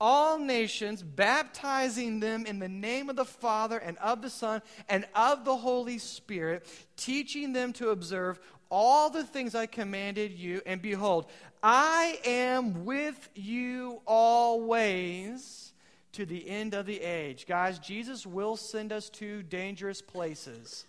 all 0.00 0.38
nations, 0.38 1.02
baptizing 1.02 2.20
them 2.20 2.46
in 2.46 2.58
the 2.58 2.68
name 2.68 3.10
of 3.10 3.16
the 3.16 3.24
Father 3.24 3.78
and 3.78 3.98
of 3.98 4.22
the 4.22 4.30
Son 4.30 4.62
and 4.88 5.04
of 5.14 5.44
the 5.44 5.56
Holy 5.56 5.98
Spirit, 5.98 6.66
teaching 6.96 7.52
them 7.52 7.72
to 7.74 7.90
observe 7.90 8.40
all 8.70 9.10
the 9.10 9.24
things 9.24 9.54
I 9.54 9.66
commanded 9.66 10.32
you. 10.32 10.62
And 10.64 10.80
behold, 10.80 11.26
I 11.62 12.18
am 12.24 12.84
with 12.84 13.28
you 13.34 14.00
always 14.06 15.74
to 16.12 16.24
the 16.24 16.48
end 16.48 16.74
of 16.74 16.86
the 16.86 17.00
age. 17.00 17.46
Guys, 17.46 17.78
Jesus 17.78 18.26
will 18.26 18.56
send 18.56 18.92
us 18.92 19.10
to 19.10 19.42
dangerous 19.42 20.00
places. 20.00 20.86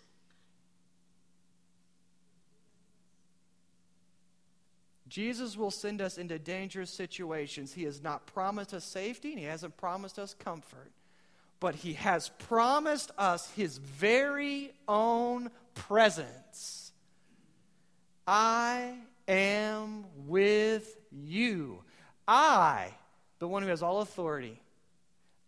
Jesus 5.11 5.57
will 5.57 5.71
send 5.71 6.01
us 6.01 6.17
into 6.17 6.39
dangerous 6.39 6.89
situations. 6.89 7.73
He 7.73 7.83
has 7.83 8.01
not 8.01 8.25
promised 8.27 8.73
us 8.73 8.85
safety 8.85 9.31
and 9.31 9.39
He 9.39 9.43
hasn't 9.43 9.75
promised 9.75 10.17
us 10.17 10.33
comfort. 10.33 10.89
But 11.59 11.75
He 11.75 11.93
has 11.93 12.29
promised 12.29 13.11
us 13.17 13.51
His 13.51 13.77
very 13.77 14.71
own 14.87 15.51
presence. 15.75 16.93
I 18.25 18.93
am 19.27 20.05
with 20.27 20.95
you. 21.11 21.83
I, 22.25 22.87
the 23.39 23.49
one 23.49 23.63
who 23.63 23.69
has 23.69 23.83
all 23.83 23.99
authority, 23.99 24.61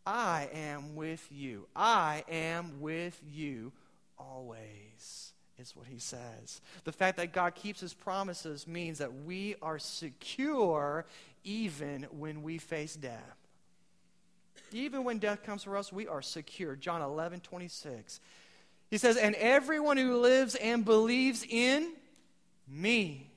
I 0.05 0.49
am 0.53 0.97
with 0.97 1.25
you. 1.31 1.67
I 1.73 2.25
am 2.27 2.81
with 2.81 3.17
you 3.31 3.71
always 4.19 4.92
is 5.59 5.75
what 5.75 5.87
he 5.87 5.99
says. 5.99 6.61
The 6.83 6.91
fact 6.91 7.17
that 7.17 7.31
God 7.33 7.55
keeps 7.55 7.79
his 7.79 7.93
promises 7.93 8.67
means 8.67 8.97
that 8.97 9.13
we 9.25 9.55
are 9.61 9.79
secure 9.79 11.05
even 11.43 12.03
when 12.11 12.43
we 12.43 12.57
face 12.57 12.95
death. 12.95 13.37
Even 14.71 15.03
when 15.03 15.19
death 15.19 15.43
comes 15.43 15.63
for 15.63 15.77
us, 15.77 15.93
we 15.93 16.07
are 16.07 16.21
secure. 16.21 16.75
John 16.75 17.01
11, 17.01 17.41
26. 17.41 18.19
He 18.89 18.97
says, 18.97 19.17
And 19.17 19.35
everyone 19.35 19.97
who 19.97 20.17
lives 20.17 20.55
and 20.55 20.83
believes 20.83 21.45
in 21.47 21.93
me 22.67 23.31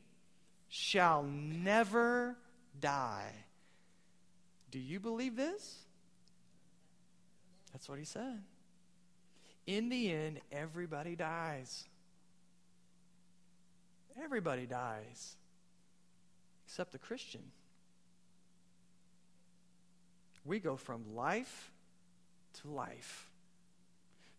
shall 0.69 1.23
never 1.23 2.37
die. 2.81 3.33
Do 4.71 4.79
you 4.79 5.01
believe 5.01 5.37
this? 5.37 5.79
That's 7.73 7.89
what 7.89 7.99
he 7.99 8.05
said. 8.05 8.43
In 9.67 9.89
the 9.89 10.13
end, 10.13 10.41
everybody 10.53 11.17
dies. 11.17 11.85
Everybody 14.23 14.67
dies 14.67 15.37
except 16.67 16.93
the 16.93 16.99
Christian. 16.99 17.43
We 20.45 20.59
go 20.59 20.77
from 20.77 21.15
life 21.15 21.73
to 22.63 22.69
life 22.69 23.29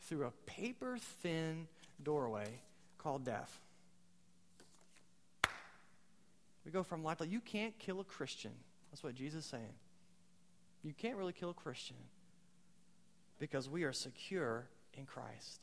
through 0.01 0.25
a 0.25 0.31
paper 0.45 0.97
thin 1.21 1.67
doorway 2.01 2.61
called 2.97 3.25
death. 3.25 3.59
We 6.65 6.71
go 6.71 6.83
from 6.83 7.03
life 7.03 7.19
to 7.19 7.27
you 7.27 7.39
can't 7.39 7.77
kill 7.77 7.99
a 7.99 8.03
Christian. 8.03 8.51
That's 8.91 9.03
what 9.03 9.15
Jesus 9.15 9.45
is 9.45 9.49
saying. 9.49 9.73
You 10.83 10.93
can't 10.93 11.17
really 11.17 11.33
kill 11.33 11.49
a 11.49 11.53
Christian 11.53 11.97
because 13.39 13.69
we 13.69 13.83
are 13.83 13.93
secure 13.93 14.67
in 14.93 15.05
Christ. 15.05 15.59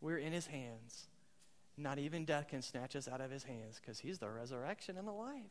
We're 0.00 0.18
in 0.18 0.32
his 0.32 0.46
hands. 0.46 1.06
Not 1.78 2.00
even 2.00 2.24
death 2.24 2.48
can 2.48 2.60
snatch 2.60 2.96
us 2.96 3.06
out 3.06 3.20
of 3.20 3.30
his 3.30 3.44
hands 3.44 3.80
because 3.80 4.00
he's 4.00 4.18
the 4.18 4.28
resurrection 4.28 4.98
and 4.98 5.06
the 5.06 5.12
life. 5.12 5.42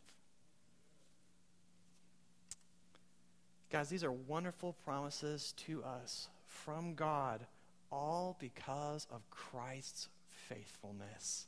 Guys, 3.71 3.87
these 3.89 4.03
are 4.03 4.11
wonderful 4.11 4.73
promises 4.83 5.53
to 5.65 5.83
us 5.83 6.27
from 6.45 6.95
God, 6.95 7.45
all 7.91 8.35
because 8.39 9.07
of 9.09 9.29
Christ's 9.29 10.09
faithfulness. 10.49 11.47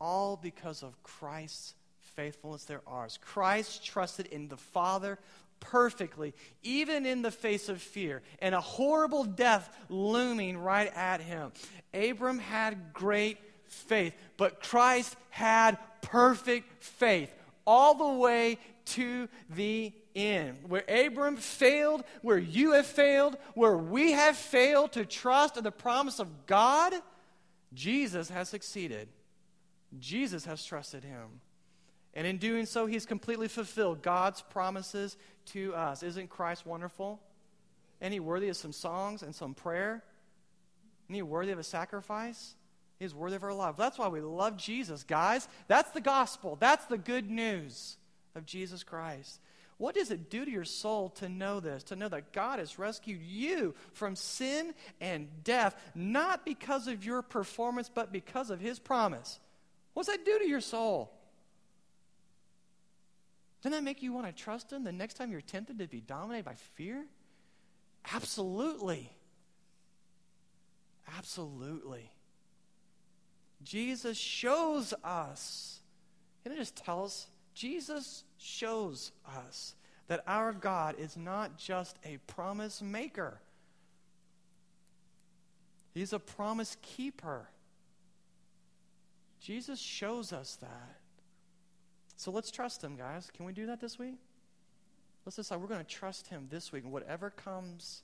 All 0.00 0.38
because 0.40 0.82
of 0.82 1.02
Christ's 1.02 1.74
faithfulness, 2.00 2.64
they're 2.64 2.82
ours. 2.86 3.18
Christ 3.22 3.84
trusted 3.84 4.26
in 4.26 4.48
the 4.48 4.56
Father 4.56 5.18
perfectly, 5.60 6.34
even 6.62 7.04
in 7.04 7.22
the 7.22 7.30
face 7.30 7.68
of 7.68 7.82
fear 7.82 8.22
and 8.40 8.54
a 8.54 8.60
horrible 8.60 9.24
death 9.24 9.74
looming 9.88 10.56
right 10.56 10.92
at 10.94 11.20
him. 11.20 11.52
Abram 11.92 12.38
had 12.38 12.92
great 12.92 13.38
faith, 13.68 14.14
but 14.36 14.62
Christ 14.62 15.16
had 15.30 15.78
perfect 16.02 16.82
faith 16.82 17.32
all 17.66 17.94
the 17.94 18.18
way 18.18 18.58
to 18.86 19.28
the 19.50 19.92
end. 20.16 20.58
Where 20.66 20.84
Abram 20.88 21.36
failed, 21.36 22.02
where 22.22 22.38
you 22.38 22.72
have 22.72 22.86
failed, 22.86 23.36
where 23.54 23.76
we 23.76 24.12
have 24.12 24.36
failed 24.36 24.92
to 24.92 25.04
trust 25.04 25.56
in 25.56 25.64
the 25.64 25.70
promise 25.70 26.18
of 26.18 26.46
God, 26.46 26.94
Jesus 27.74 28.30
has 28.30 28.48
succeeded. 28.48 29.08
Jesus 29.98 30.44
has 30.46 30.64
trusted 30.64 31.04
him. 31.04 31.40
And 32.14 32.26
in 32.26 32.38
doing 32.38 32.66
so, 32.66 32.86
he's 32.86 33.06
completely 33.06 33.48
fulfilled 33.48 34.02
God's 34.02 34.42
promises 34.42 35.16
to 35.46 35.74
us. 35.74 36.02
Isn't 36.02 36.28
Christ 36.30 36.66
wonderful? 36.66 37.20
Isn't 38.00 38.24
worthy 38.24 38.48
of 38.48 38.56
some 38.56 38.72
songs 38.72 39.22
and 39.22 39.34
some 39.34 39.54
prayer? 39.54 40.02
Isn't 41.10 41.28
worthy 41.28 41.52
of 41.52 41.58
a 41.58 41.64
sacrifice? 41.64 42.54
He's 42.98 43.14
worthy 43.14 43.36
of 43.36 43.44
our 43.44 43.54
love. 43.54 43.76
That's 43.76 43.98
why 43.98 44.08
we 44.08 44.20
love 44.20 44.56
Jesus, 44.56 45.04
guys. 45.04 45.48
That's 45.68 45.90
the 45.92 46.00
gospel. 46.00 46.56
That's 46.58 46.84
the 46.86 46.98
good 46.98 47.30
news 47.30 47.96
of 48.34 48.44
Jesus 48.44 48.82
Christ. 48.82 49.40
What 49.76 49.94
does 49.94 50.10
it 50.10 50.28
do 50.28 50.44
to 50.44 50.50
your 50.50 50.64
soul 50.64 51.10
to 51.10 51.28
know 51.28 51.60
this? 51.60 51.84
To 51.84 51.96
know 51.96 52.08
that 52.08 52.32
God 52.32 52.58
has 52.58 52.80
rescued 52.80 53.22
you 53.22 53.76
from 53.92 54.16
sin 54.16 54.74
and 55.00 55.28
death, 55.44 55.80
not 55.94 56.44
because 56.44 56.88
of 56.88 57.04
your 57.04 57.22
performance, 57.22 57.88
but 57.88 58.10
because 58.10 58.50
of 58.50 58.58
his 58.58 58.80
promise. 58.80 59.38
What's 59.94 60.08
that 60.08 60.24
do 60.24 60.38
to 60.40 60.48
your 60.48 60.60
soul? 60.60 61.12
Doesn't 63.62 63.72
that 63.72 63.84
make 63.84 64.02
you 64.02 64.12
want 64.12 64.26
to 64.26 64.32
trust 64.32 64.72
him 64.72 64.82
the 64.82 64.92
next 64.92 65.14
time 65.14 65.30
you're 65.30 65.40
tempted 65.40 65.78
to 65.78 65.86
be 65.86 66.00
dominated 66.00 66.44
by 66.44 66.54
fear? 66.74 67.04
Absolutely. 68.12 69.12
Absolutely. 71.16 72.10
Jesus 73.62 74.16
shows 74.16 74.94
us. 75.04 75.80
And 76.44 76.54
it 76.54 76.56
just 76.56 76.76
tells? 76.76 77.26
Jesus 77.54 78.24
shows 78.38 79.12
us 79.26 79.74
that 80.06 80.22
our 80.26 80.52
God 80.52 80.94
is 80.98 81.16
not 81.16 81.58
just 81.58 81.98
a 82.04 82.18
promise 82.26 82.80
maker, 82.80 83.40
He's 85.92 86.12
a 86.12 86.18
promise 86.18 86.76
keeper. 86.80 87.48
Jesus 89.40 89.80
shows 89.80 90.32
us 90.32 90.56
that. 90.60 90.98
So 92.16 92.30
let's 92.30 92.50
trust 92.50 92.82
Him, 92.82 92.96
guys. 92.96 93.30
Can 93.34 93.46
we 93.46 93.52
do 93.52 93.66
that 93.66 93.80
this 93.80 93.98
week? 93.98 94.18
Let's 95.24 95.36
decide 95.36 95.60
we're 95.60 95.66
going 95.66 95.84
to 95.84 95.86
trust 95.86 96.28
Him 96.28 96.46
this 96.50 96.72
week, 96.72 96.84
whatever 96.86 97.30
comes 97.30 98.02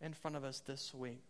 in 0.00 0.12
front 0.12 0.36
of 0.36 0.44
us 0.44 0.60
this 0.60 0.94
week. 0.94 1.22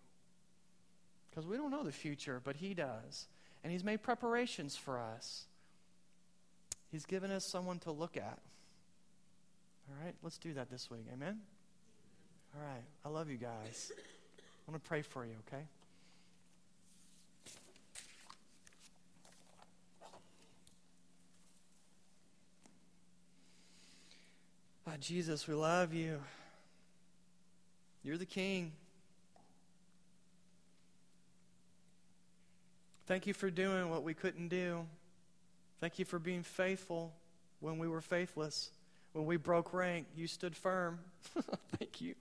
Because 1.31 1.47
we 1.47 1.57
don't 1.57 1.71
know 1.71 1.83
the 1.83 1.93
future, 1.93 2.41
but 2.43 2.57
He 2.57 2.75
does. 2.75 3.27
And 3.67 3.73
He's 3.73 3.83
made 3.83 4.01
preparations 4.01 4.77
for 4.77 4.97
us. 4.97 5.47
He's 6.93 7.05
given 7.05 7.33
us 7.33 7.45
someone 7.45 7.81
to 7.81 7.91
look 7.91 8.17
at. 8.17 8.39
All 9.89 10.05
right, 10.05 10.15
let's 10.23 10.39
do 10.39 10.55
that 10.55 10.71
this 10.71 10.89
week. 10.89 11.05
Amen? 11.13 11.41
All 12.55 12.63
right, 12.63 12.85
I 13.05 13.09
love 13.09 13.29
you 13.29 13.39
guys. 13.39 13.91
I 13.99 14.71
want 14.71 14.81
to 14.81 14.89
pray 14.89 15.03
for 15.03 15.25
you, 15.25 15.33
okay? 15.49 15.65
Oh, 24.87 24.93
Jesus, 25.01 25.49
we 25.49 25.55
love 25.55 25.93
you. 25.93 26.21
You're 28.05 28.17
the 28.17 28.27
King. 28.27 28.71
Thank 33.07 33.27
you 33.27 33.35
for 33.35 33.51
doing 33.51 33.89
what 33.91 34.03
we 34.03 34.15
couldn't 34.15 34.49
do. 34.49 34.85
Thank 35.81 35.99
you 35.99 36.05
for 36.05 36.19
being 36.19 36.43
faithful 36.43 37.13
when 37.61 37.79
we 37.79 37.89
were 37.89 38.01
faithless. 38.01 38.71
When 39.13 39.27
we 39.27 39.37
broke 39.37 39.73
rank, 39.73 40.07
you 40.17 40.27
stood 40.27 40.57
firm. 40.57 40.99
Thank 41.79 42.01
you. 42.01 42.15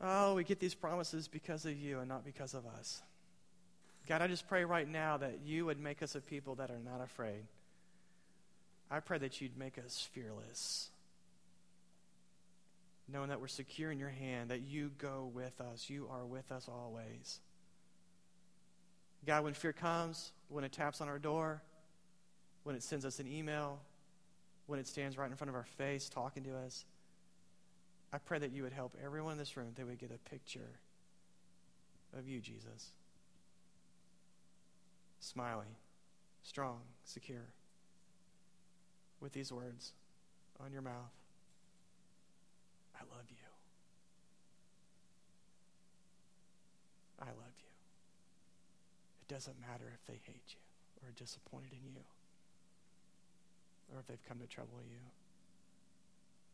Oh, 0.00 0.34
we 0.34 0.44
get 0.44 0.60
these 0.60 0.74
promises 0.74 1.28
because 1.28 1.66
of 1.66 1.76
you 1.76 1.98
and 1.98 2.08
not 2.08 2.24
because 2.24 2.54
of 2.54 2.64
us. 2.78 3.02
God, 4.08 4.22
I 4.22 4.28
just 4.28 4.48
pray 4.48 4.64
right 4.64 4.88
now 4.88 5.18
that 5.18 5.40
you 5.44 5.66
would 5.66 5.78
make 5.78 6.02
us 6.02 6.14
a 6.14 6.20
people 6.20 6.54
that 6.56 6.70
are 6.70 6.78
not 6.78 7.02
afraid. 7.02 7.44
I 8.90 9.00
pray 9.00 9.18
that 9.18 9.40
you'd 9.40 9.56
make 9.58 9.78
us 9.78 10.08
fearless, 10.12 10.89
knowing 13.12 13.28
that 13.28 13.40
we're 13.40 13.48
secure 13.48 13.90
in 13.90 13.98
your 13.98 14.10
hand, 14.10 14.50
that 14.50 14.62
you 14.62 14.90
go 14.98 15.30
with 15.32 15.60
us. 15.60 15.88
You 15.90 16.08
are 16.10 16.24
with 16.24 16.50
us 16.52 16.68
always. 16.68 17.40
God, 19.26 19.44
when 19.44 19.54
fear 19.54 19.72
comes, 19.72 20.32
when 20.48 20.64
it 20.64 20.72
taps 20.72 21.00
on 21.00 21.08
our 21.08 21.18
door, 21.18 21.62
when 22.62 22.76
it 22.76 22.82
sends 22.82 23.04
us 23.04 23.18
an 23.20 23.26
email, 23.26 23.80
when 24.66 24.78
it 24.78 24.86
stands 24.86 25.18
right 25.18 25.30
in 25.30 25.36
front 25.36 25.48
of 25.48 25.54
our 25.54 25.64
face 25.64 26.08
talking 26.08 26.44
to 26.44 26.56
us, 26.56 26.84
I 28.12 28.18
pray 28.18 28.38
that 28.38 28.52
you 28.52 28.62
would 28.62 28.72
help 28.72 28.96
everyone 29.02 29.32
in 29.32 29.38
this 29.38 29.56
room 29.56 29.72
that 29.74 29.86
we 29.86 29.94
get 29.94 30.10
a 30.10 30.30
picture 30.30 30.78
of 32.16 32.28
you, 32.28 32.40
Jesus. 32.40 32.90
Smiling, 35.20 35.76
strong, 36.42 36.80
secure, 37.04 37.52
with 39.20 39.32
these 39.32 39.52
words 39.52 39.92
on 40.64 40.72
your 40.72 40.82
mouth 40.82 41.19
I 43.00 43.02
love 43.16 43.26
you. 43.30 43.36
I 47.20 47.26
love 47.26 47.56
you 47.58 47.70
It 49.22 49.28
doesn't 49.32 49.60
matter 49.60 49.92
if 49.94 50.04
they 50.06 50.20
hate 50.24 50.54
you 50.54 50.60
or 51.02 51.08
are 51.10 51.12
disappointed 51.12 51.72
in 51.72 51.94
you 51.94 52.04
or 53.92 54.00
if 54.00 54.06
they've 54.06 54.22
come 54.28 54.38
to 54.40 54.46
trouble 54.46 54.80
you. 54.88 55.00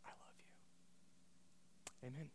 I 0.04 0.11
love 0.11 0.37
you. 0.38 2.09
Amen. 2.09 2.30